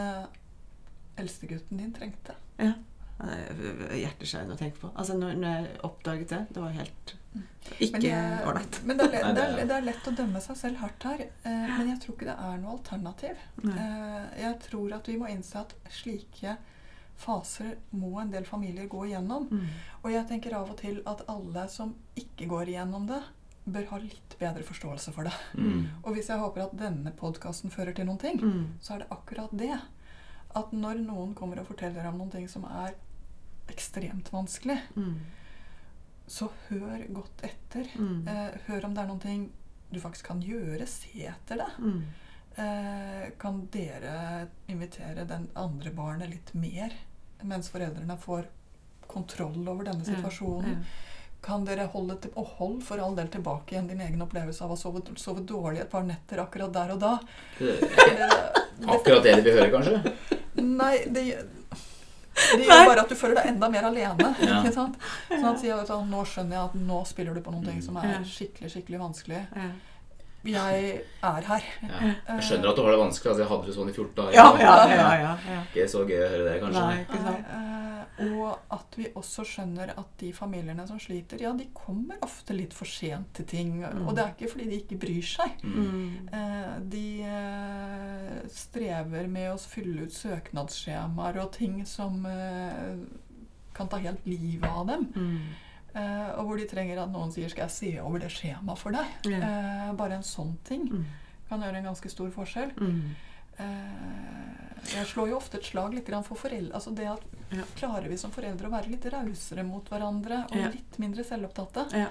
eldstegutten 1.21 1.77
din 1.83 1.93
trengte. 1.93 2.35
Ja. 2.63 2.73
Er 3.23 3.59
Hjerteskjærende 3.93 4.55
å 4.57 4.59
tenke 4.59 4.81
på. 4.81 4.89
Altså, 4.99 5.15
når, 5.19 5.35
når 5.39 5.53
jeg 5.59 5.75
oppdaget 5.87 6.31
det, 6.33 6.39
det 6.57 6.63
var 6.65 6.73
helt 6.79 7.13
ikke 7.79 8.01
jeg- 8.07 8.47
ålreit. 8.49 8.81
men 8.89 8.97
det, 8.99 9.05
er, 9.05 9.13
lett- 9.13 9.35
det, 9.37 9.43
er- 9.45 9.59
er, 9.61 9.67
det 9.69 9.77
er 9.77 9.87
lett 9.87 10.09
å 10.09 10.15
dømme 10.17 10.41
seg 10.43 10.57
selv 10.59 10.81
hardt 10.83 11.07
her. 11.07 11.21
Eh, 11.45 11.69
men 11.77 11.93
jeg 11.93 12.01
tror 12.03 12.17
ikke 12.17 12.31
det 12.31 12.39
er 12.49 12.57
noe 12.65 12.73
alternativ. 12.79 13.45
Eh, 13.69 14.25
jeg 14.43 14.59
tror 14.65 14.97
at 14.97 15.09
vi 15.13 15.19
må 15.21 15.29
innse 15.31 15.61
at 15.61 15.77
slike 16.01 16.57
faser 17.23 17.77
må 17.97 18.11
en 18.21 18.31
del 18.33 18.45
familier 18.49 18.89
gå 18.91 19.05
igjennom. 19.09 19.47
Mm. 19.51 19.69
Og 20.03 20.11
jeg 20.13 20.27
tenker 20.29 20.57
av 20.59 20.71
og 20.73 20.77
til 20.83 21.01
at 21.07 21.23
alle 21.31 21.65
som 21.73 21.95
ikke 22.19 22.49
går 22.51 22.73
igjennom 22.75 23.07
det, 23.11 23.23
bør 23.65 23.85
ha 23.93 23.99
litt 24.03 24.35
bedre 24.41 24.65
forståelse 24.67 25.13
for 25.15 25.29
det. 25.29 25.33
Mm. 25.55 25.85
Og 26.03 26.17
hvis 26.17 26.29
jeg 26.33 26.41
håper 26.43 26.65
at 26.65 26.73
denne 26.81 27.13
podkasten 27.15 27.71
fører 27.71 27.95
til 27.95 28.09
noen 28.09 28.19
ting, 28.19 28.41
Mm. 28.43 28.65
så 28.83 28.95
er 28.97 28.99
det 29.05 29.11
akkurat 29.15 29.53
det. 29.55 29.77
At 30.55 30.73
når 30.75 30.99
noen 31.07 31.35
kommer 31.35 31.61
og 31.63 31.69
forteller 31.69 32.05
om 32.11 32.19
noen 32.19 32.31
ting 32.33 32.49
som 32.49 32.65
er 32.67 32.95
ekstremt 33.71 34.33
vanskelig, 34.35 34.81
Mm. 34.97 35.15
så 36.27 36.49
hør 36.69 37.07
godt 37.15 37.43
etter. 37.47 37.87
Mm. 37.97 38.27
Eh, 38.29 38.59
hør 38.67 38.85
om 38.85 38.95
det 38.95 39.03
er 39.05 39.07
noen 39.07 39.21
ting 39.23 39.51
du 39.93 40.01
faktisk 40.01 40.25
kan 40.25 40.41
gjøre. 40.43 40.87
Se 40.89 41.27
etter 41.29 41.57
det. 41.63 41.71
Mm. 41.79 42.03
Eh, 42.57 43.31
kan 43.39 43.67
dere 43.73 44.49
invitere 44.69 45.25
den 45.29 45.49
andre 45.57 45.91
barnet 45.91 46.31
litt 46.31 46.55
mer, 46.55 46.93
mens 47.49 47.71
foreldrene 47.73 48.17
får 48.21 48.47
kontroll 49.07 49.69
over 49.69 49.85
denne 49.91 50.05
situasjonen? 50.07 50.79
ja. 50.79 51.09
Kan 51.43 51.65
dere 51.67 51.89
holde 51.91 52.15
til, 52.23 52.31
og 52.39 52.53
hold 52.61 52.77
for 52.87 53.03
all 53.03 53.17
del 53.19 53.27
tilbake 53.27 53.75
igjen 53.75 53.89
din 53.91 54.01
egen 54.05 54.21
opplevelse 54.23 54.63
av 54.63 54.77
å 54.77 54.77
sove, 54.79 55.01
sove 55.19 55.43
dårlig 55.43 55.81
et 55.83 55.89
par 55.91 56.05
netter 56.07 56.39
akkurat 56.39 56.71
der 56.71 56.93
og 56.95 57.01
da? 57.03 57.17
Akkurat 58.87 59.25
det 59.27 59.35
de 59.41 59.43
vil 59.49 59.59
høre, 59.59 59.73
kanskje? 59.73 59.99
nei, 60.63 60.93
det, 61.11 61.25
det 62.37 62.63
gjør 62.63 62.87
bare 62.93 63.03
at 63.03 63.11
du 63.11 63.17
føler 63.19 63.41
deg 63.41 63.51
enda 63.57 63.69
mer 63.75 63.89
alene. 63.91 64.31
Ja. 64.39 64.61
Ikke 64.61 64.71
sant? 64.77 64.95
Sånn 65.33 65.49
at 65.51 65.59
sier, 65.65 65.81
vet 65.81 65.91
du, 65.91 66.07
nå 66.15 66.23
skjønner 66.31 66.57
jeg 66.61 66.65
at 66.71 66.79
nå 66.93 67.01
spiller 67.11 67.35
du 67.35 67.43
på 67.43 67.57
noen 67.57 67.67
ting 67.73 67.83
som 67.83 67.99
er 67.99 68.23
skikkelig 68.23 68.71
skikkelig 68.77 69.03
vanskelig. 69.03 69.43
Jeg 70.45 71.03
er 71.23 71.45
her. 71.47 71.67
Ja. 71.87 71.99
Jeg 72.35 72.45
skjønner 72.49 72.73
at 72.73 72.79
du 72.79 72.83
har 72.83 72.91
det 72.95 72.99
vanskelig. 72.99 73.31
Altså, 73.31 73.43
jeg 73.45 73.51
hadde 73.53 73.69
det 73.69 73.75
sånn 73.77 73.91
i 73.93 73.95
14 73.95 74.15
dager. 74.19 74.35
Ja, 74.35 74.47
ja, 74.59 74.73
ja, 74.91 75.11
ja, 75.21 75.35
ja. 75.53 75.61
Ikke 75.71 75.87
så 75.93 76.03
gøy 76.09 76.19
å 76.19 76.31
høre 76.33 76.47
det, 76.49 76.57
kanskje. 76.65 76.83
Nei, 76.83 77.05
ikke 77.05 77.21
Nei, 77.23 77.35
sant. 77.37 77.53
eh, 77.53 78.33
og 78.33 78.75
at 78.77 78.99
vi 78.99 79.07
også 79.19 79.45
skjønner 79.49 79.95
at 79.97 80.11
de 80.21 80.33
familiene 80.37 80.87
som 80.91 80.99
sliter, 81.01 81.41
ja, 81.43 81.53
de 81.57 81.69
kommer 81.75 82.19
ofte 82.27 82.57
litt 82.59 82.75
for 82.77 82.91
sent 82.91 83.31
til 83.39 83.49
ting. 83.55 83.73
Mm. 83.85 84.05
Og 84.07 84.15
det 84.19 84.25
er 84.25 84.35
ikke 84.35 84.51
fordi 84.53 84.69
de 84.73 84.81
ikke 84.83 85.01
bryr 85.07 85.31
seg. 85.31 85.63
Mm. 85.63 86.29
Eh, 86.35 86.77
de 86.93 87.07
eh, 87.39 88.39
strever 88.53 89.31
med 89.31 89.53
å 89.55 89.59
fylle 89.63 90.07
ut 90.09 90.15
søknadsskjemaer 90.19 91.39
og 91.45 91.53
ting 91.55 91.83
som 91.89 92.27
kan 93.73 93.89
ta 93.89 93.97
helt 94.03 94.27
livet 94.29 94.69
av 94.69 94.87
dem. 94.91 95.07
Mm. 95.17 95.71
Eh, 95.95 96.31
og 96.39 96.47
hvor 96.47 96.57
de 96.57 96.65
trenger 96.67 97.03
at 97.03 97.11
noen 97.13 97.31
sier 97.33 97.49
'skal 97.51 97.69
jeg 97.69 97.71
se 97.71 98.01
over 98.01 98.19
det 98.19 98.31
skjemaet 98.31 98.79
for 98.79 98.93
deg'? 98.93 99.07
Ja. 99.31 99.39
Eh, 99.89 99.93
bare 99.93 100.13
en 100.15 100.23
sånn 100.23 100.57
ting 100.65 100.89
Mm. 100.89 101.05
kan 101.49 101.61
gjøre 101.61 101.77
en 101.77 101.85
ganske 101.85 102.11
stor 102.11 102.31
forskjell. 102.31 102.73
Mm. 102.77 103.15
Eh, 103.59 104.97
jeg 104.97 105.07
slår 105.07 105.29
jo 105.29 105.37
ofte 105.37 105.55
et 105.59 105.65
slag 105.65 105.93
litt 105.95 106.07
for 106.25 106.35
foreldre. 106.37 106.73
Altså 106.75 106.95
det 106.95 107.07
at 107.07 107.23
Ja. 107.53 107.63
Klarer 107.77 108.09
vi 108.09 108.17
som 108.17 108.31
foreldre 108.31 108.67
å 108.69 108.71
være 108.71 108.89
litt 108.89 109.05
rausere 109.05 109.63
mot 109.65 109.85
hverandre 109.91 110.45
og 110.51 110.57
Ja. 110.57 110.69
litt 110.69 110.99
mindre 110.99 111.23
selvopptatte, 111.23 111.93
Ja. 111.93 112.09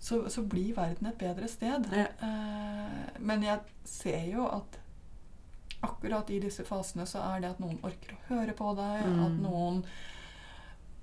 så, 0.00 0.24
så 0.28 0.42
blir 0.46 0.74
verden 0.74 1.06
et 1.06 1.18
bedre 1.18 1.46
sted. 1.48 1.86
Eh, 1.92 3.20
men 3.20 3.42
jeg 3.42 3.60
ser 3.84 4.26
jo 4.32 4.46
at 4.48 4.78
akkurat 5.84 6.28
i 6.30 6.40
disse 6.40 6.64
fasene 6.64 7.06
så 7.06 7.20
er 7.36 7.40
det 7.42 7.50
at 7.50 7.60
noen 7.60 7.78
orker 7.84 8.14
å 8.16 8.34
høre 8.34 8.52
på 8.54 8.74
deg, 8.74 9.04
Mm. 9.06 9.24
at 9.26 9.40
noen 9.40 9.84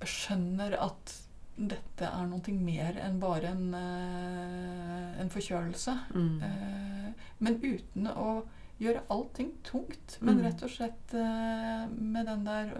skjønner 0.02 0.74
at 0.78 1.20
dette 1.56 2.02
er 2.08 2.26
noe 2.26 2.52
mer 2.58 2.96
enn 3.04 3.20
bare 3.22 3.46
en, 3.52 3.74
eh, 3.74 5.20
en 5.22 5.30
forkjølelse. 5.30 5.94
Mm. 6.14 6.42
Eh, 6.42 7.26
men 7.40 7.60
uten 7.62 8.06
å 8.10 8.44
gjøre 8.80 9.02
allting 9.10 9.52
tungt. 9.62 10.18
Men 10.20 10.38
Mm. 10.40 10.44
rett 10.44 10.62
og 10.62 10.70
slett 10.70 11.14
eh, 11.14 11.86
med 11.98 12.26
den 12.26 12.44
der 12.44 12.72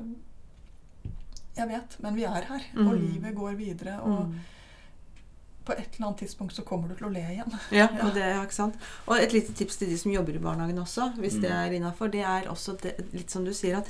Jeg 1.56 1.68
vet, 1.68 1.96
men 2.02 2.16
vi 2.16 2.24
er 2.24 2.42
her, 2.48 2.62
og 2.74 2.94
Mm. 2.96 3.00
livet 3.12 3.34
går 3.36 3.54
videre. 3.56 4.00
Og 4.02 4.26
Mm. 4.26 4.40
på 5.64 5.72
et 5.72 5.94
eller 5.94 6.08
annet 6.08 6.18
tidspunkt 6.18 6.52
så 6.52 6.64
kommer 6.64 6.88
du 6.88 6.94
til 6.96 7.06
å 7.06 7.12
le 7.12 7.20
igjen. 7.20 7.58
Ja, 7.70 7.86
og 8.02 8.12
det, 8.12 8.24
ja, 8.34 8.42
ikke 8.42 8.52
sant? 8.52 8.74
Og 9.06 9.16
et 9.20 9.32
lite 9.32 9.52
tips 9.54 9.76
til 9.76 9.88
de 9.88 9.96
som 9.96 10.10
jobber 10.10 10.34
i 10.34 10.38
barnehagen 10.38 10.78
også, 10.78 11.14
hvis 11.16 11.40
det 11.40 11.50
er 11.50 11.70
innafor, 11.70 12.10
det 12.10 12.22
er 12.24 12.48
også 12.50 12.76
det, 12.82 13.12
litt 13.14 13.30
som 13.30 13.44
du 13.44 13.52
sier 13.52 13.76
at 13.78 13.86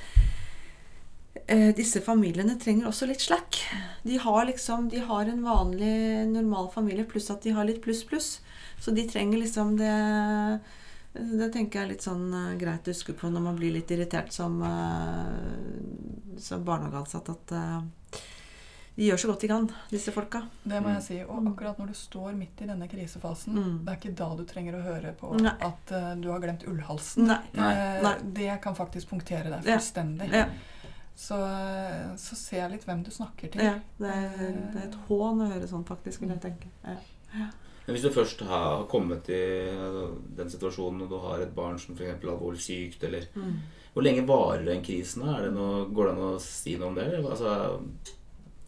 disse 1.76 2.00
familiene 2.00 2.54
trenger 2.60 2.86
også 2.88 3.06
litt 3.10 3.20
slack. 3.20 3.58
De 4.06 4.16
har 4.22 4.44
liksom 4.46 4.88
De 4.88 5.00
har 5.02 5.26
en 5.26 5.42
vanlig, 5.44 6.26
normal 6.30 6.68
familie, 6.72 7.04
pluss 7.04 7.30
at 7.30 7.42
de 7.42 7.50
har 7.56 7.64
litt 7.68 7.82
pluss-pluss. 7.84 8.40
Så 8.80 8.94
de 8.94 9.02
trenger 9.08 9.38
liksom 9.42 9.76
det 9.76 10.60
Det 11.14 11.52
tenker 11.54 11.78
jeg 11.80 11.84
er 11.86 11.90
litt 11.92 12.02
sånn 12.06 12.24
eh, 12.34 12.56
greit 12.58 12.86
å 12.88 12.90
huske 12.90 13.12
på 13.14 13.28
når 13.30 13.40
man 13.44 13.56
blir 13.58 13.70
litt 13.76 13.90
irritert 13.94 14.32
som, 14.34 14.56
eh, 14.62 16.38
som 16.42 16.64
barnehageansatt. 16.66 17.28
At 17.30 17.52
eh, 17.54 18.20
de 18.96 19.08
gjør 19.08 19.20
så 19.22 19.28
godt 19.30 19.40
de 19.44 19.48
kan, 19.50 19.68
disse 19.90 20.10
folka. 20.14 20.40
Det 20.64 20.80
må 20.82 20.88
Mm. 20.90 20.94
jeg 20.96 21.02
si. 21.02 21.20
Og 21.22 21.46
akkurat 21.52 21.78
når 21.78 21.86
du 21.88 21.94
står 21.94 22.34
midt 22.38 22.60
i 22.62 22.66
denne 22.66 22.88
krisefasen, 22.90 23.54
Mm. 23.54 23.84
det 23.84 23.92
er 23.92 23.96
ikke 24.00 24.14
da 24.16 24.34
du 24.36 24.44
trenger 24.44 24.74
å 24.74 24.82
høre 24.82 25.14
på 25.16 25.40
Nei. 25.40 25.50
at 25.60 25.92
eh, 25.92 26.14
du 26.16 26.28
har 26.30 26.40
glemt 26.40 26.64
ullhalsen. 26.66 27.26
Nei. 27.26 27.40
Nei. 27.54 27.72
Eh, 27.74 28.18
Det 28.22 28.60
kan 28.62 28.74
faktisk 28.74 29.06
punktere 29.08 29.50
deg 29.50 29.64
Ja. 29.64 29.76
fullstendig. 29.78 30.32
Ja, 30.32 30.48
Så, 31.16 31.36
eh, 31.46 32.14
så 32.18 32.34
se 32.36 32.62
litt 32.72 32.84
hvem 32.88 33.04
du 33.06 33.10
snakker 33.14 33.52
til. 33.54 33.62
ja, 33.62 33.76
det, 34.00 34.08
er, 34.10 34.56
det 34.72 34.80
er 34.82 34.88
et 34.88 34.96
hån 35.08 35.44
å 35.44 35.50
høre 35.52 35.68
sånn, 35.70 35.84
faktisk, 35.86 36.20
vil 36.24 36.34
jeg 36.34 36.40
tenke. 36.42 36.72
Ja. 36.84 36.96
Men 37.86 37.94
hvis 37.94 38.02
du 38.02 38.10
først 38.10 38.40
har 38.48 38.86
kommet 38.90 39.28
i 39.28 39.40
altså, 39.70 40.04
den 40.36 40.50
situasjonen 40.50 41.02
og 41.04 41.10
du 41.12 41.18
har 41.20 41.42
et 41.44 41.54
barn 41.54 41.78
som 41.78 41.94
f.eks. 41.94 42.16
er 42.16 42.30
alvorlig 42.34 42.60
sykt, 42.64 43.04
eller 43.04 43.26
Mm. 43.36 43.56
Hvor 43.94 44.02
lenge 44.02 44.26
varer 44.26 44.64
den 44.66 44.80
krisen? 44.82 45.22
Er 45.30 45.44
det 45.44 45.52
noe, 45.54 45.84
går 45.94 46.08
det 46.08 46.12
an 46.16 46.22
å 46.32 46.40
si 46.42 46.72
noe 46.80 46.88
om 46.88 46.96
det? 46.98 47.04
Eller? 47.06 47.30
Altså, 47.30 47.78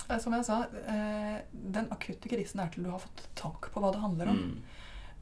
Eh, 0.08 0.18
Som 0.22 0.32
jeg 0.36 0.44
sa, 0.46 0.60
eh, 0.86 1.40
den 1.50 1.88
akutte 1.90 2.28
krisen 2.30 2.60
er 2.62 2.68
til 2.70 2.84
du 2.86 2.90
har 2.92 3.00
fått 3.02 3.24
tak 3.34 3.72
på 3.72 3.80
hva 3.82 3.90
det 3.92 4.00
handler 4.00 4.28
om. 4.30 4.36
mm, 4.38 4.62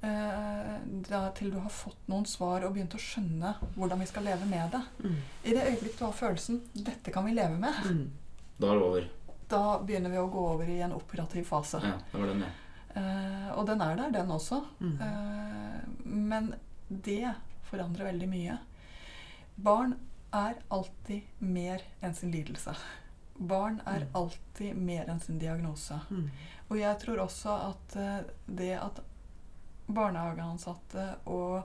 Eh, 0.04 0.70
er 1.14 1.30
til 1.36 1.50
du 1.54 1.58
har 1.62 1.70
fått 1.72 2.08
noen 2.10 2.26
svar 2.28 2.64
og 2.66 2.74
begynt 2.74 2.94
å 2.96 3.00
skjønne 3.00 3.54
hvordan 3.76 4.00
vi 4.02 4.06
skal 4.10 4.24
leve 4.26 4.46
med 4.50 4.70
det. 4.74 4.80
Mm. 5.04 5.16
I 5.44 5.54
det 5.56 5.62
øyeblikk 5.70 5.98
du 5.98 6.04
har 6.04 6.12
følelsen 6.18 6.60
'dette 6.74 7.12
kan 7.12 7.24
vi 7.24 7.32
leve 7.34 7.56
med', 7.58 7.84
Mm. 7.84 8.10
da 8.58 8.66
er 8.66 8.74
det 8.78 8.82
over. 8.82 9.08
da 9.48 9.78
begynner 9.78 10.10
vi 10.10 10.16
å 10.16 10.30
gå 10.30 10.42
over 10.54 10.68
i 10.68 10.80
en 10.80 10.92
operativ 10.92 11.44
fase. 11.44 11.80
Ja, 11.82 11.98
det 12.12 12.20
var 12.20 12.26
den, 12.26 12.40
ja. 12.42 12.50
Uh, 12.96 13.58
og 13.58 13.66
den 13.66 13.80
er 13.80 13.96
der, 13.96 14.10
den 14.10 14.28
også. 14.30 14.64
Mm. 14.80 14.98
Uh, 15.00 15.80
men 16.04 16.54
det 16.88 17.34
forandrer 17.70 18.04
veldig 18.12 18.28
mye. 18.28 18.58
Barn 19.56 19.94
er 20.32 20.54
alltid 20.70 21.22
mer 21.40 21.80
enn 22.02 22.14
sin 22.14 22.30
lidelse. 22.32 22.74
Barn 23.38 23.80
er 23.86 24.00
Mm. 24.00 24.08
alltid 24.14 24.76
mer 24.76 25.04
enn 25.08 25.20
sin 25.20 25.38
diagnose. 25.38 26.00
Mm. 26.10 26.30
Og 26.70 26.76
jeg 26.78 26.98
tror 27.00 27.16
også 27.18 27.50
at 27.70 27.96
eh, 27.96 28.22
det 28.48 28.78
at 28.80 29.00
barnehageansatte 29.88 31.16
og 31.26 31.64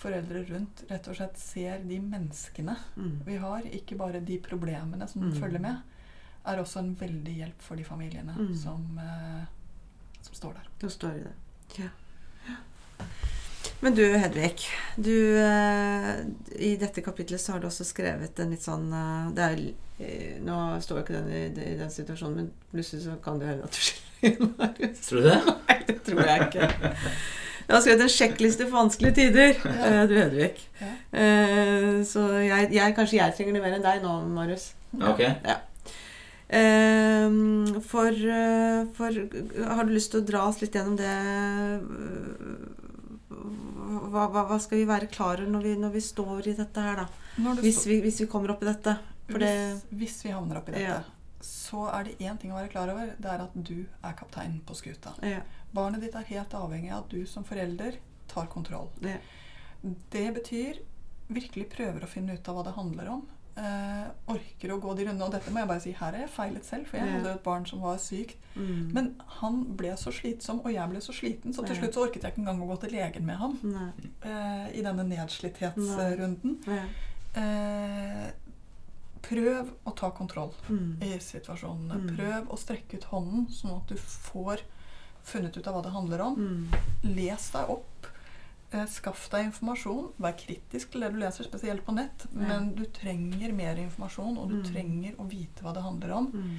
foreldre 0.00 0.44
rundt 0.48 0.84
rett 0.90 1.08
og 1.08 1.16
slett 1.18 1.36
ser 1.38 1.78
de 1.84 1.98
menneskene 2.00 2.76
Mm. 2.96 3.18
vi 3.26 3.36
har, 3.36 3.62
ikke 3.62 3.96
bare 3.98 4.20
de 4.24 4.38
problemene 4.38 5.08
som 5.08 5.22
Mm. 5.22 5.34
følger 5.40 5.60
med, 5.60 5.76
er 6.46 6.56
også 6.62 6.78
en 6.78 6.94
veldig 6.96 7.36
hjelp 7.36 7.60
for 7.62 7.76
de 7.76 7.84
familiene 7.84 8.32
Mm. 8.36 8.54
som, 8.56 8.98
eh, 8.98 9.44
som 10.22 10.34
står 10.34 10.54
der. 10.54 10.66
Det 10.78 10.90
står 10.90 11.10
i 11.16 11.22
det. 11.24 11.32
Ja. 11.78 11.88
Ja. 12.48 12.56
Men 13.82 13.94
du 13.94 14.02
Hedvig, 14.16 14.60
du, 14.96 15.36
eh, 15.36 16.24
i 16.58 16.76
dette 16.76 17.02
kapitlet 17.02 17.40
så 17.40 17.52
har 17.52 17.60
du 17.60 17.66
også 17.66 17.84
skrevet 17.84 18.38
en 18.40 18.50
litt 18.50 18.60
sånn 18.62 18.92
eh, 18.92 19.30
det 19.34 19.42
er, 19.42 19.74
eh, 20.00 20.38
Nå 20.40 20.80
står 20.80 20.98
jo 20.98 21.04
ikke 21.04 21.22
den 21.24 21.30
i, 21.30 21.72
i 21.72 21.76
den 21.76 21.90
situasjonen, 21.90 22.36
men 22.36 22.50
plutselig 22.72 23.04
så 23.04 23.16
kan 23.22 23.38
det 23.38 23.48
hende 23.48 23.64
at 23.64 23.72
du 24.22 24.46
Marius. 24.58 25.08
Tror 25.08 25.22
du 25.22 25.28
det? 25.30 25.69
Det 25.90 26.02
tror 26.06 26.22
jeg 26.26 26.48
ikke. 26.48 26.68
Jeg 27.70 27.76
har 27.76 27.82
skrevet 27.84 28.02
en 28.02 28.12
sjekkliste 28.16 28.66
for 28.66 28.80
vanskelige 28.80 29.14
tider, 29.20 29.52
ja. 29.62 30.04
du 30.10 30.14
Hedvig. 30.18 30.52
Ja. 30.80 30.92
Eh, 31.22 32.00
Så 32.08 32.24
jeg, 32.42 32.70
jeg, 32.74 32.94
kanskje 32.96 33.20
jeg 33.20 33.36
trenger 33.36 33.58
det 33.58 33.62
mer 33.66 33.76
enn 33.78 33.84
deg 33.84 34.00
nå, 34.02 34.14
Marius. 34.34 34.72
Ja, 34.96 35.12
ok. 35.12 35.26
Ja 35.46 35.58
for, 37.90 38.10
eh, 38.10 38.86
for 38.94 39.10
Har 39.66 39.84
du 39.84 39.92
lyst 39.94 40.10
til 40.10 40.22
å 40.22 40.26
dra 40.26 40.46
oss 40.48 40.60
litt 40.62 40.74
gjennom 40.74 40.96
det 40.98 41.12
Hva, 43.30 44.26
hva, 44.26 44.44
hva 44.48 44.58
skal 44.60 44.80
vi 44.80 44.88
være 44.88 45.06
klar 45.12 45.38
over 45.38 45.50
når 45.50 45.62
vi, 45.68 45.76
når 45.78 45.94
vi 45.94 46.02
står 46.02 46.48
i 46.50 46.56
dette 46.58 46.82
her, 46.82 47.04
da? 47.04 47.54
Hvis 47.60 47.84
vi, 47.86 48.00
hvis 48.02 48.20
vi 48.24 48.26
kommer 48.30 48.52
opp 48.54 48.62
i 48.64 48.68
dette. 48.68 48.96
For 49.30 49.38
det 49.42 49.50
hvis, 49.54 49.82
hvis 50.00 50.16
vi 50.26 50.32
havner 50.34 50.58
opp 50.58 50.70
i 50.70 50.74
dette, 50.74 50.96
Ja. 50.98 51.38
så 51.44 51.84
er 51.94 52.08
det 52.08 52.16
én 52.18 52.38
ting 52.40 52.50
å 52.50 52.58
være 52.58 52.70
klar 52.72 52.90
over. 52.90 53.12
Det 53.18 53.30
er 53.30 53.44
at 53.44 53.54
du 53.54 53.76
er 54.02 54.16
kaptein 54.18 54.58
på 54.66 54.74
skuta. 54.78 55.14
Ja. 55.22 55.42
Barnet 55.72 56.00
ditt 56.02 56.14
er 56.14 56.24
helt 56.34 56.54
avhengig 56.54 56.90
av 56.92 57.04
at 57.04 57.10
du 57.10 57.24
som 57.26 57.44
forelder 57.44 57.96
tar 58.28 58.46
kontroll. 58.46 58.88
ja. 59.02 59.16
Det 60.10 60.34
betyr 60.34 60.78
virkelig 61.32 61.70
prøver 61.70 62.02
å 62.04 62.08
finne 62.10 62.34
ut 62.34 62.48
av 62.48 62.56
hva 62.56 62.64
det 62.66 62.74
handler 62.74 63.08
om. 63.08 63.22
Eh, 63.56 64.08
orker 64.28 64.72
å 64.74 64.80
gå 64.80 64.94
de 64.96 65.04
rundene. 65.06 65.24
Og 65.24 65.32
dette 65.32 65.50
må 65.50 65.58
jeg 65.62 65.68
bare 65.68 65.80
si, 65.80 65.92
her 65.92 66.12
er 66.14 66.20
jeg 66.26 66.30
feilet 66.34 66.64
selv, 66.64 66.86
for 66.86 66.96
jeg 66.98 67.06
Ja. 67.06 67.12
hadde 67.18 67.32
et 67.34 67.42
barn 67.42 67.64
som 67.66 67.80
var 67.80 67.96
sykt. 67.98 68.36
Mm. 68.56 68.92
Men 68.92 69.08
han 69.40 69.64
ble 69.76 69.92
så 69.96 70.12
slitsom, 70.12 70.60
og 70.64 70.72
jeg 70.72 70.88
ble 70.90 70.98
så 71.00 71.12
sliten, 71.12 71.54
så 71.54 71.64
til 71.66 71.76
slutt 71.76 71.94
så 71.94 72.02
orket 72.06 72.22
jeg 72.22 72.32
ikke 72.32 72.38
engang 72.44 72.60
å 72.62 72.68
gå 72.74 72.80
til 72.80 72.90
legen 72.90 73.24
med 73.26 73.36
ham 73.36 73.58
eh, 74.22 74.68
i 74.78 74.82
denne 74.82 75.04
nedslitthetsrunden. 75.08 76.58
Eh, 77.36 78.30
prøv 79.22 79.68
å 79.86 79.94
ta 79.96 80.10
kontroll 80.10 80.52
Mm. 80.68 80.96
i 81.02 81.18
situasjonene. 81.18 81.94
Mm. 82.00 82.16
Prøv 82.16 82.48
å 82.48 82.58
strekke 82.58 82.94
ut 82.96 83.04
hånden, 83.04 83.46
sånn 83.48 83.76
at 83.76 83.86
du 83.88 83.94
får 83.96 84.60
funnet 85.24 85.56
ut 85.56 85.66
av 85.66 85.74
hva 85.74 85.82
det 85.82 85.92
handler 85.94 86.20
om. 86.20 86.34
Mm. 86.36 87.14
Les 87.16 87.50
deg 87.50 87.70
opp. 87.70 88.06
Eh, 88.72 88.86
skaff 88.86 89.28
deg 89.32 89.48
informasjon. 89.48 90.12
Vær 90.22 90.36
kritisk 90.38 90.92
til 90.92 91.00
det 91.02 91.12
du 91.12 91.18
leser, 91.18 91.44
spesielt 91.48 91.84
på 91.86 91.94
nett. 91.96 92.26
Ja. 92.32 92.46
Men 92.52 92.74
du 92.74 92.84
trenger 92.86 93.52
mer 93.52 93.76
informasjon, 93.82 94.38
og 94.38 94.48
du 94.48 94.56
Mm. 94.60 94.64
trenger 94.72 95.16
å 95.18 95.26
vite 95.28 95.62
hva 95.62 95.72
det 95.74 95.82
handler 95.82 96.10
om. 96.12 96.26
Mm. 96.32 96.58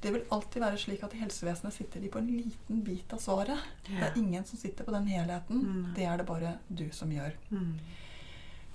Det 0.00 0.12
vil 0.12 0.24
alltid 0.30 0.62
være 0.62 0.78
slik 0.78 1.02
at 1.04 1.14
i 1.14 1.18
helsevesenet 1.18 1.72
sitter 1.72 2.00
de 2.00 2.08
på 2.08 2.18
en 2.18 2.26
liten 2.26 2.82
bit 2.84 3.12
av 3.12 3.18
svaret. 3.18 3.58
Det 3.86 4.02
er 4.02 4.12
ingen 4.18 4.44
som 4.44 4.58
sitter 4.58 4.84
på 4.84 4.92
den 4.92 5.06
helheten. 5.06 5.62
Mm. 5.64 5.94
Det 5.94 6.04
er 6.04 6.16
det 6.18 6.26
bare 6.26 6.58
du 6.68 6.90
som 6.92 7.10
gjør. 7.10 7.32
Mm. 7.50 7.78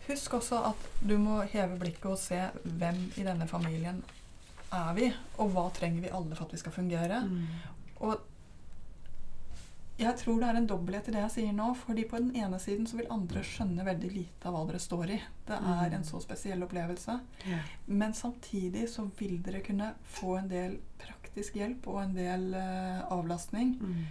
Husk 0.07 0.33
også 0.33 0.57
at 0.71 0.87
du 1.07 1.17
må 1.17 1.41
heve 1.51 1.77
blikket 1.79 2.05
og 2.09 2.17
se 2.17 2.39
hvem 2.65 3.03
i 3.17 3.23
denne 3.23 3.47
familien 3.47 4.01
er 4.73 4.93
vi, 4.97 5.13
og 5.37 5.51
hva 5.53 5.67
trenger 5.75 6.01
vi 6.01 6.09
alle 6.09 6.35
for 6.35 6.45
at 6.45 6.51
vi 6.55 6.57
skal 6.57 6.71
fungere. 6.71 7.21
Mm. 7.27 7.47
Og 8.01 8.19
jeg 9.99 10.17
tror 10.17 10.39
det 10.39 10.47
er 10.49 10.55
en 10.57 10.67
dobbelthet 10.67 11.07
i 11.09 11.11
det 11.11 11.21
jeg 11.21 11.31
sier 11.31 11.53
nå. 11.53 11.75
fordi 11.75 12.03
på 12.09 12.17
den 12.17 12.31
ene 12.35 12.57
siden 12.59 12.87
så 12.87 12.97
vil 12.97 13.11
andre 13.11 13.43
skjønne 13.43 13.85
veldig 13.85 14.11
lite 14.15 14.45
av 14.49 14.53
hva 14.55 14.65
dere 14.67 14.79
står 14.79 15.09
i. 15.11 15.21
Det 15.45 15.53
er 15.57 15.89
Mm. 15.89 15.93
en 15.93 16.03
så 16.03 16.21
spesiell 16.21 16.63
opplevelse. 16.63 17.19
Ja. 17.45 17.59
Men 17.87 18.13
samtidig 18.13 18.87
så 18.89 19.05
vil 19.19 19.41
dere 19.43 19.61
kunne 19.61 19.93
få 20.03 20.37
en 20.39 20.47
del 20.47 20.79
praktisk 20.97 21.53
hjelp 21.55 21.87
og 21.87 22.01
en 22.03 22.13
del 22.15 22.53
uh, 22.55 23.11
avlastning 23.11 23.77
Mm. 23.79 24.05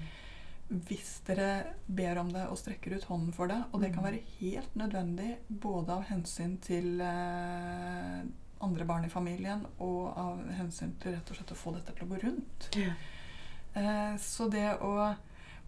hvis 0.86 1.20
dere 1.26 1.74
ber 1.88 2.18
om 2.18 2.28
det 2.32 2.46
og 2.48 2.56
strekker 2.58 2.94
ut 2.94 3.04
hånden 3.04 3.32
for 3.34 3.48
det. 3.48 3.64
Og 3.72 3.80
det 3.80 3.92
kan 3.92 4.04
Mm. 4.04 4.10
være 4.12 4.22
helt 4.40 4.74
nødvendig 4.76 5.36
både 5.50 5.88
av 5.90 6.04
hensyn 6.04 6.58
til 6.60 7.00
eh, 7.00 8.22
andre 8.62 8.84
barn 8.84 9.04
i 9.04 9.08
familien 9.08 9.66
og 9.80 10.16
av 10.16 10.38
hensyn 10.58 10.92
til 11.00 11.12
rett 11.14 11.30
og 11.30 11.36
slett 11.36 11.50
å 11.52 11.56
få 11.56 11.72
dette 11.74 11.94
til 11.96 12.06
å 12.06 12.10
gå 12.14 12.22
rundt. 12.22 12.68
Yeah. 12.76 12.94
Eh, 13.74 14.16
så 14.18 14.48
det 14.50 14.78
å 14.80 15.16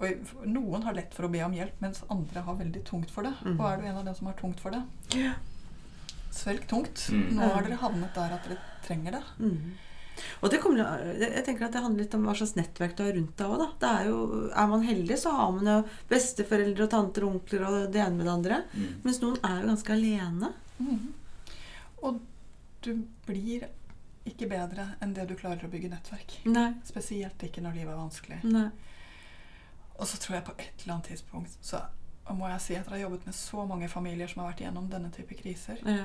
og 0.00 0.48
Noen 0.48 0.83
har 0.87 0.96
lett 0.96 1.14
for 1.14 1.28
å 1.28 1.33
be 1.33 1.42
om 1.44 1.55
hjelp, 1.55 1.78
mens 1.85 2.02
andre 2.12 2.42
har 2.46 2.59
veldig 2.59 2.83
tungt 2.88 3.12
for 3.12 3.28
det. 3.28 3.35
Mm. 3.44 3.57
Og 3.59 3.64
er 3.68 3.78
du 3.78 3.87
en 3.87 4.00
av 4.00 4.05
dem 4.09 4.18
som 4.18 4.28
har 4.31 4.37
tungt 4.38 4.62
for 4.62 4.74
det, 4.74 4.83
yeah. 5.14 5.38
svelg 6.35 6.66
tungt. 6.70 7.07
Mm. 7.12 7.24
Nå 7.38 7.48
har 7.55 7.66
dere 7.66 7.81
havnet 7.83 8.14
der 8.18 8.37
at 8.37 8.48
dere 8.48 8.61
trenger 8.87 9.18
det. 9.18 9.24
Mm. 9.38 9.72
Og 10.42 10.50
det 10.52 10.59
kommer, 10.61 10.83
jeg 11.18 11.44
tenker 11.46 11.66
at 11.66 11.74
det 11.74 11.83
handler 11.83 12.05
litt 12.05 12.14
om 12.16 12.26
hva 12.26 12.35
slags 12.37 12.55
nettverk 12.59 12.96
du 12.98 13.05
har 13.05 13.14
rundt 13.16 13.38
deg 13.38 13.52
òg. 13.55 13.62
Er, 13.88 14.09
jo, 14.11 14.18
er 14.50 14.68
man 14.70 14.85
heldig, 14.87 15.16
så 15.18 15.33
har 15.37 15.55
man 15.55 15.70
jo 15.70 15.76
besteforeldre 16.11 16.87
og 16.87 16.92
tanter 16.92 17.26
og 17.26 17.38
onkler 17.38 17.64
og 17.68 17.78
det 17.94 18.02
ene 18.02 18.18
med 18.18 18.28
det 18.28 18.35
andre. 18.35 18.59
Mm. 18.74 18.90
Mens 19.07 19.22
noen 19.22 19.38
er 19.40 19.61
jo 19.61 19.70
ganske 19.72 19.96
alene. 19.96 20.52
Mhm. 20.78 21.00
Og 22.02 22.18
du 22.83 22.92
blir 23.26 23.68
ikke 24.26 24.48
bedre 24.50 24.88
enn 25.02 25.14
det 25.14 25.26
du 25.31 25.37
klarer 25.38 25.66
å 25.66 25.70
bygge 25.70 25.90
nettverk. 25.90 26.35
Nei. 26.50 26.68
Spesielt 26.87 27.42
ikke 27.46 27.62
når 27.62 27.78
livet 27.78 27.94
er 27.94 28.00
vanskelig. 28.00 28.40
Nei. 28.46 28.68
Og 30.03 30.09
så 30.11 30.19
tror 30.19 30.35
jeg 30.41 30.45
på 30.49 30.55
et 30.59 30.83
eller 30.83 30.97
annet 30.97 31.11
tidspunkt 31.12 31.55
så 31.62 31.79
må 32.35 32.49
jeg 32.51 32.61
si, 32.65 32.75
at 32.79 32.87
dere 32.88 32.97
har 32.97 33.03
jobbet 33.05 33.27
med 33.29 33.35
så 33.38 33.65
mange 33.69 33.88
familier 33.93 34.31
som 34.31 34.41
har 34.43 34.51
vært 34.53 34.62
igjennom 34.65 34.87
denne 34.91 35.11
type 35.15 35.37
kriser 35.38 35.79
Ja. 35.87 36.05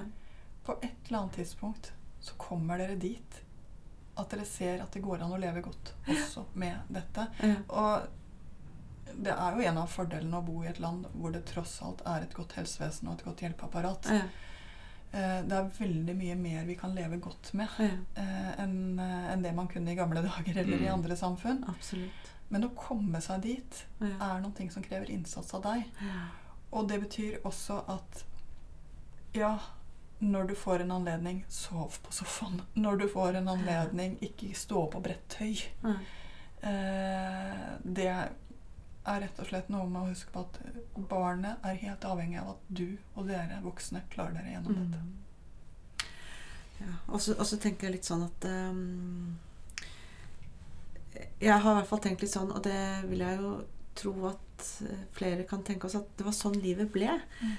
På 0.67 0.75
et 0.83 1.07
eller 1.07 1.19
annet 1.23 1.37
tidspunkt 1.39 1.91
så 2.21 2.33
kommer 2.41 2.77
dere 2.81 2.97
dit 2.99 3.37
at 4.17 4.29
dere 4.33 4.45
ser 4.49 4.81
at 4.83 4.91
det 4.93 5.01
går 5.05 5.21
an 5.23 5.31
å 5.33 5.39
leve 5.39 5.61
godt 5.65 5.93
også 6.09 6.43
med 6.57 6.77
dette. 6.89 7.27
Ja. 7.45 7.55
Og 7.69 9.13
det 9.23 9.31
er 9.33 9.55
jo 9.55 9.65
en 9.69 9.77
av 9.81 9.87
fordelene 9.93 10.37
å 10.41 10.45
bo 10.45 10.59
i 10.63 10.67
et 10.71 10.79
land 10.83 11.05
hvor 11.13 11.31
det 11.33 11.45
tross 11.49 11.77
alt 11.85 12.01
er 12.05 12.25
et 12.25 12.33
godt 12.35 12.57
helsevesen 12.57 13.07
og 13.07 13.19
et 13.19 13.25
godt 13.29 13.43
hjelpeapparat. 13.45 14.09
Ja. 14.11 14.21
Eh, 15.13 15.41
Det 15.47 15.55
er 15.55 15.69
veldig 15.79 16.15
mye 16.17 16.35
mer 16.35 16.65
vi 16.67 16.75
kan 16.75 16.93
leve 16.97 17.17
godt 17.23 17.53
med 17.53 17.69
Ja. 17.79 17.85
eh, 18.17 18.51
enn 18.63 18.99
eh, 18.99 19.35
det 19.41 19.53
man 19.55 19.67
kunne 19.67 19.91
i 19.93 19.95
gamle 19.95 20.21
dager 20.25 20.57
eller 20.57 20.77
i 20.81 20.89
Mm. 20.89 20.93
andre 20.93 21.15
samfunn. 21.15 21.63
Absolutt. 21.69 22.33
Men 22.49 22.63
å 22.63 22.69
komme 22.75 23.21
seg 23.21 23.41
dit 23.43 23.85
Ja. 23.99 24.35
er 24.35 24.41
noe 24.41 24.69
som 24.71 24.83
krever 24.83 25.09
innsats 25.11 25.53
av 25.53 25.63
deg. 25.63 25.83
Ja. 26.01 26.27
Og 26.71 26.87
det 26.87 27.01
betyr 27.01 27.39
også 27.43 27.81
at 27.89 28.23
ja, 29.33 29.57
når 30.19 30.47
du 30.47 30.55
får 30.55 30.79
en 30.81 30.91
anledning, 30.91 31.43
sov 31.49 31.99
på 32.03 32.11
sofaen. 32.11 32.61
Når 32.75 32.97
du 32.97 33.07
får 33.07 33.35
en 33.35 33.47
anledning, 33.47 34.17
ikke 34.21 34.55
stå 34.55 34.87
på 34.91 35.01
bredt 35.03 35.27
tøy. 35.29 35.59
Ja. 35.83 35.93
Eh, 36.61 37.77
det 37.83 38.07
er 38.07 39.21
rett 39.21 39.39
og 39.39 39.47
slett 39.47 39.69
noe 39.69 39.85
med 39.87 40.01
å 40.01 40.09
huske 40.09 40.31
på 40.33 40.41
at 40.43 40.57
barnet 41.09 41.63
er 41.63 41.77
helt 41.83 42.03
avhengig 42.03 42.41
av 42.41 42.55
at 42.55 42.65
du 42.67 42.97
og 43.15 43.27
dere 43.29 43.61
voksne 43.63 44.01
klarer 44.11 44.39
dere 44.39 44.55
gjennom 44.55 44.79
dette. 44.81 45.03
Mm. 45.03 45.13
Ja. 46.79 46.93
Og 47.07 47.21
så 47.21 47.57
tenker 47.61 47.87
jeg 47.87 47.97
litt 47.97 48.09
sånn 48.09 48.25
at 48.25 48.45
ehm, 48.49 49.37
jeg 51.39 51.57
har 51.63 51.73
i 51.73 51.79
hvert 51.79 51.89
fall 51.89 52.03
tenkt 52.03 52.23
litt 52.23 52.33
sånn, 52.33 52.51
og 52.53 52.63
det 52.65 52.77
vil 53.09 53.23
jeg 53.23 53.41
jo 53.41 53.51
tro 53.97 54.13
at 54.29 54.65
eh, 54.85 55.03
flere 55.17 55.45
kan 55.49 55.63
tenke 55.65 55.87
oss, 55.87 55.95
at 55.97 56.09
det 56.19 56.25
var 56.27 56.35
sånn 56.37 56.57
livet 56.61 56.91
ble. 56.93 57.09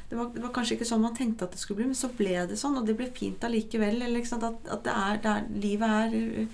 Det, 0.08 0.14
var, 0.18 0.30
det 0.34 0.42
var 0.44 0.52
kanskje 0.54 0.76
ikke 0.76 0.86
sånn 0.88 1.02
man 1.02 1.16
tenkte 1.18 1.48
at 1.48 1.54
det 1.56 1.60
skulle 1.62 1.80
bli, 1.80 1.88
men 1.90 1.98
så 1.98 2.10
ble 2.14 2.36
det 2.50 2.58
sånn, 2.60 2.78
og 2.78 2.86
det 2.86 2.94
ble 2.98 3.08
fint 3.16 3.42
allikevel. 3.48 4.02
Eller, 4.06 4.26
sant? 4.28 4.46
At, 4.46 4.70
at 4.70 4.84
det 4.86 4.94
er, 4.94 5.20
det 5.24 5.34
er, 5.34 5.48
livet 5.66 5.96
er, 5.98 6.48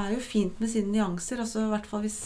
er 0.00 0.14
jo 0.14 0.20
fint 0.24 0.60
med 0.60 0.72
sine 0.72 0.92
nyanser. 0.92 1.40
Altså, 1.44 1.64
I 1.64 1.72
hvert 1.72 1.88
fall 1.88 2.04
hvis, 2.04 2.20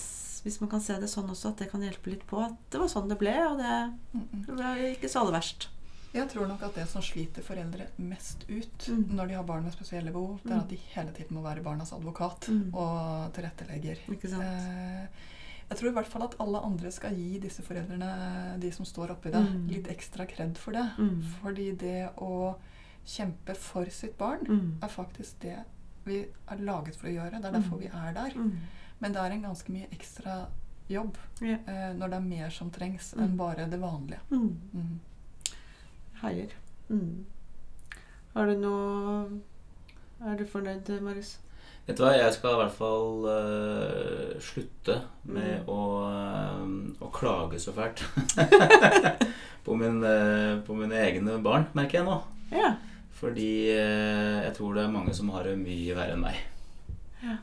hvis 0.44 0.60
man 0.64 0.72
kan 0.74 0.82
se 0.82 0.98
det 0.98 1.10
sånn 1.12 1.30
også, 1.30 1.52
at 1.54 1.62
det 1.62 1.70
kan 1.70 1.84
hjelpe 1.86 2.10
litt 2.10 2.26
på. 2.26 2.42
At 2.42 2.58
det 2.74 2.82
var 2.82 2.90
sånn 2.90 3.10
det 3.10 3.20
ble, 3.22 3.36
og 3.46 3.58
det, 3.62 3.74
Mm, 4.08 4.22
mm. 4.32 4.44
det 4.46 4.54
ble 4.56 4.94
ikke 4.96 5.10
så 5.12 5.22
aller 5.22 5.38
verst. 5.38 5.68
Jeg 6.14 6.28
tror 6.32 6.46
nok 6.48 6.62
at 6.62 6.74
det 6.74 6.86
som 6.88 7.02
sliter 7.02 7.42
foreldre 7.44 7.86
mest 7.98 8.44
ut 8.48 8.86
Mm. 8.88 9.06
når 9.14 9.28
de 9.28 9.34
har 9.34 9.44
barn 9.44 9.62
med 9.64 9.72
spesielle 9.72 10.10
behov, 10.12 10.38
det 10.42 10.50
er 10.52 10.54
Mm. 10.56 10.60
at 10.62 10.68
de 10.68 10.76
hele 10.94 11.12
tiden 11.12 11.36
må 11.36 11.42
være 11.42 11.62
barnas 11.62 11.92
advokat 11.92 12.48
Mm. 12.48 12.70
og 12.74 13.32
tilrettelegger. 13.34 13.98
Ikke 14.08 14.28
sant? 14.30 14.42
Eh, 14.42 15.06
jeg 15.70 15.78
tror 15.78 15.88
i 15.88 15.92
hvert 15.92 16.06
fall 16.06 16.22
at 16.22 16.34
alle 16.40 16.58
andre 16.64 16.90
skal 16.90 17.14
gi 17.14 17.38
disse 17.38 17.62
foreldrene, 17.62 18.58
de 18.58 18.70
som 18.72 18.84
står 18.86 19.10
oppi 19.10 19.30
det, 19.30 19.44
Mm. 19.44 19.68
litt 19.68 19.86
ekstra 19.88 20.26
kred 20.26 20.56
for 20.56 20.72
det. 20.72 20.90
Mm. 20.98 21.22
Fordi 21.42 21.76
det 21.76 22.10
å 22.16 22.56
kjempe 23.06 23.54
for 23.56 23.84
sitt 23.90 24.16
barn 24.18 24.46
Mm. 24.46 24.82
er 24.82 24.88
faktisk 24.88 25.38
det 25.40 25.58
vi 26.06 26.24
er 26.48 26.56
laget 26.56 26.96
for 26.96 27.06
å 27.08 27.12
gjøre. 27.12 27.40
Det 27.42 27.44
er 27.44 27.52
derfor 27.60 27.78
vi 27.78 27.86
er 27.86 28.12
der. 28.14 28.32
Men 29.00 29.12
det 29.12 29.20
er 29.20 29.30
en 29.32 29.42
ganske 29.42 29.68
mye 29.68 29.86
ekstra 29.90 30.46
jobb 30.88 31.16
yeah. 31.42 31.58
eh, 31.66 31.92
når 31.94 32.08
det 32.10 32.14
er 32.16 32.20
mer 32.20 32.50
som 32.50 32.70
trengs 32.70 33.12
enn 33.14 33.36
bare 33.36 33.68
det 33.68 33.78
vanlige. 33.78 34.20
Mm. 34.30 34.98
Heier. 36.22 36.52
Mm. 36.88 37.24
Har 38.34 38.46
du 38.46 38.54
noe 38.60 39.40
Er 40.24 40.36
du 40.38 40.44
fornøyd, 40.50 40.88
Marius? 41.04 41.36
Vet 41.86 41.96
du 41.96 42.02
hva, 42.04 42.10
jeg 42.18 42.32
skal 42.34 42.52
i 42.56 42.58
hvert 42.62 42.74
fall 42.76 43.24
uh, 43.28 44.32
slutte 44.44 44.96
med 45.24 45.62
Mm. 45.62 45.68
å, 45.72 45.78
uh, 46.04 47.04
å 47.06 47.08
klage 47.14 47.60
så 47.62 47.72
fælt 47.72 48.02
på, 49.64 49.76
min, 49.78 50.02
uh, 50.04 50.58
på 50.66 50.76
mine 50.76 50.98
egne 51.06 51.38
barn, 51.44 51.64
merker 51.78 52.00
jeg 52.02 52.08
nå. 52.08 52.18
Ja. 52.52 52.74
Fordi 53.18 53.48
jeg 53.72 54.52
tror 54.54 54.76
det 54.76 54.84
er 54.84 54.92
mange 54.94 55.14
som 55.16 55.30
har 55.34 55.48
det 55.48 55.56
mye 55.58 55.94
verre 55.96 56.14
enn 56.14 56.22
meg. 56.22 56.36
Ja. 57.22 57.38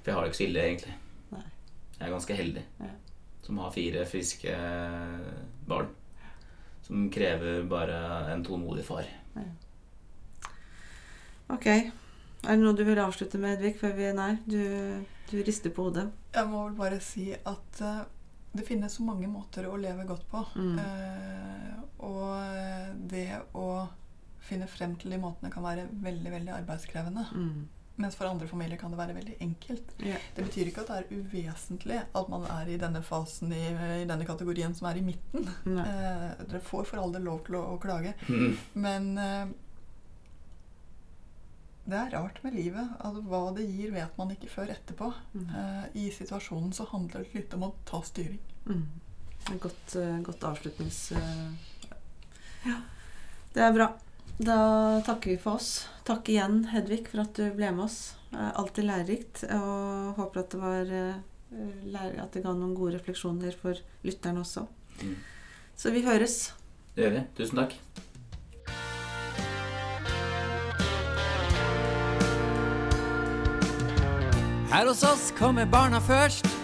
For 0.00 0.10
jeg 0.10 0.16
har 0.16 0.24
det 0.24 0.30
ikke 0.32 0.40
så 0.40 0.46
ille, 0.48 0.64
egentlig. 0.64 0.94
Nei. 1.34 1.44
Jeg 2.00 2.06
er 2.08 2.14
ganske 2.16 2.38
heldig 2.40 2.64
Ja. 2.82 2.88
som 3.46 3.60
har 3.62 3.70
fire 3.76 4.06
friske 4.10 4.56
barn. 5.68 5.92
Som 6.84 7.08
krever 7.12 7.62
bare 7.68 7.98
en 8.32 8.44
tålmodig 8.44 8.84
far. 8.84 9.08
Ok. 11.52 11.66
Er 12.44 12.58
det 12.58 12.60
noe 12.60 12.76
du 12.76 12.84
vil 12.84 13.00
avslutte 13.00 13.40
med, 13.40 13.56
Edvig? 13.56 13.78
Før 13.80 13.94
vi 13.96 14.10
Nei, 14.16 14.32
du, 14.44 14.60
du 15.30 15.38
rister 15.46 15.72
på 15.72 15.88
hodet. 15.88 16.10
Jeg 16.34 16.50
må 16.50 16.66
vel 16.66 16.76
bare 16.76 17.00
si 17.04 17.30
at 17.34 17.80
uh, 17.80 18.02
det 18.54 18.66
finnes 18.68 18.92
så 18.92 19.04
mange 19.06 19.28
måter 19.30 19.68
å 19.68 19.78
leve 19.80 20.04
godt 20.08 20.26
på. 20.30 20.42
Mm. 20.60 20.76
Uh, 20.78 21.80
og 22.04 22.34
eh, 22.36 22.90
det 23.08 23.28
å 23.56 23.86
finne 24.44 24.66
frem 24.68 24.92
til 25.00 25.14
de 25.14 25.18
måtene 25.22 25.48
kan 25.52 25.64
være 25.64 25.86
veldig 26.04 26.32
veldig 26.34 26.52
arbeidskrevende. 26.58 27.24
Mm. 27.32 27.62
Mens 27.96 28.16
for 28.18 28.26
andre 28.26 28.48
familier 28.50 28.78
kan 28.80 28.90
det 28.90 28.98
være 28.98 29.14
veldig 29.14 29.34
enkelt. 29.44 29.92
Yeah. 30.02 30.22
Det 30.34 30.48
betyr 30.48 30.66
ikke 30.66 30.82
at 30.82 30.88
det 30.90 30.96
er 31.04 31.20
uvesentlig 31.20 31.98
at 32.02 32.30
man 32.32 32.42
er 32.50 32.70
i 32.74 32.78
denne 32.82 33.02
fasen, 33.06 33.52
i, 33.54 33.60
i 34.00 34.06
denne 34.10 34.26
kategorien 34.26 34.74
som 34.74 34.88
er 34.90 34.98
i 34.98 35.04
midten. 35.06 35.46
Eh, 35.78 36.24
dere 36.40 36.60
får 36.66 36.88
for 36.90 36.98
all 37.04 37.14
del 37.14 37.22
lov 37.28 37.44
til 37.46 37.54
å, 37.60 37.62
å 37.76 37.78
klage. 37.78 38.16
Mm. 38.26 38.56
Men 38.82 39.06
eh, 39.22 39.44
det 41.84 42.00
er 42.00 42.10
rart 42.16 42.40
med 42.42 42.56
livet. 42.56 42.96
Altså, 43.04 43.22
hva 43.30 43.42
det 43.60 43.68
gir, 43.68 43.92
vet 43.94 44.18
man 44.18 44.30
ikke 44.34 44.50
før 44.50 44.72
etterpå. 44.74 45.12
Mm. 45.36 45.46
Eh, 45.60 45.86
I 46.02 46.10
situasjonen 46.18 46.72
så 46.74 46.86
handler 46.90 47.22
det 47.28 47.36
litt 47.38 47.54
om 47.54 47.66
å 47.68 47.74
ta 47.86 48.00
styring. 48.08 48.40
Mm. 48.66 48.86
Godt, 49.60 49.94
eh, 50.00 50.16
godt 50.24 50.46
avslutnings... 50.50 51.00
eh, 51.12 51.46
Ja. 52.64 52.78
Det 53.54 53.60
er 53.62 53.74
bra. 53.76 53.90
Da 54.38 55.00
takker 55.06 55.30
vi 55.30 55.36
for 55.38 55.60
oss. 55.60 55.86
Takk 56.04 56.28
igjen, 56.28 56.64
Hedvig, 56.72 57.04
for 57.06 57.22
at 57.22 57.36
du 57.38 57.44
ble 57.54 57.70
med 57.70 57.84
oss. 57.86 58.16
Alltid 58.34 58.88
lærerikt. 58.88 59.44
Og 59.54 60.18
håper 60.18 60.42
at 60.42 60.50
det, 60.50 60.60
var, 60.60 60.90
eh, 60.90 62.22
at 62.22 62.34
det 62.34 62.42
ga 62.42 62.54
noen 62.54 62.74
gode 62.74 62.96
refleksjoner 62.98 63.54
for 63.60 63.78
lytterne 64.02 64.42
også. 64.42 64.66
Mm. 65.02 65.14
Så 65.78 65.94
vi 65.94 66.02
høres. 66.02 66.52
Det 66.96 67.06
gjør 67.06 67.16
vi. 67.20 67.24
Tusen 67.38 67.62
takk. 67.62 67.78
Her 74.74 74.90
hos 74.90 75.06
oss 75.06 75.30
kommer 75.38 75.70
barna 75.70 76.02
først. 76.02 76.63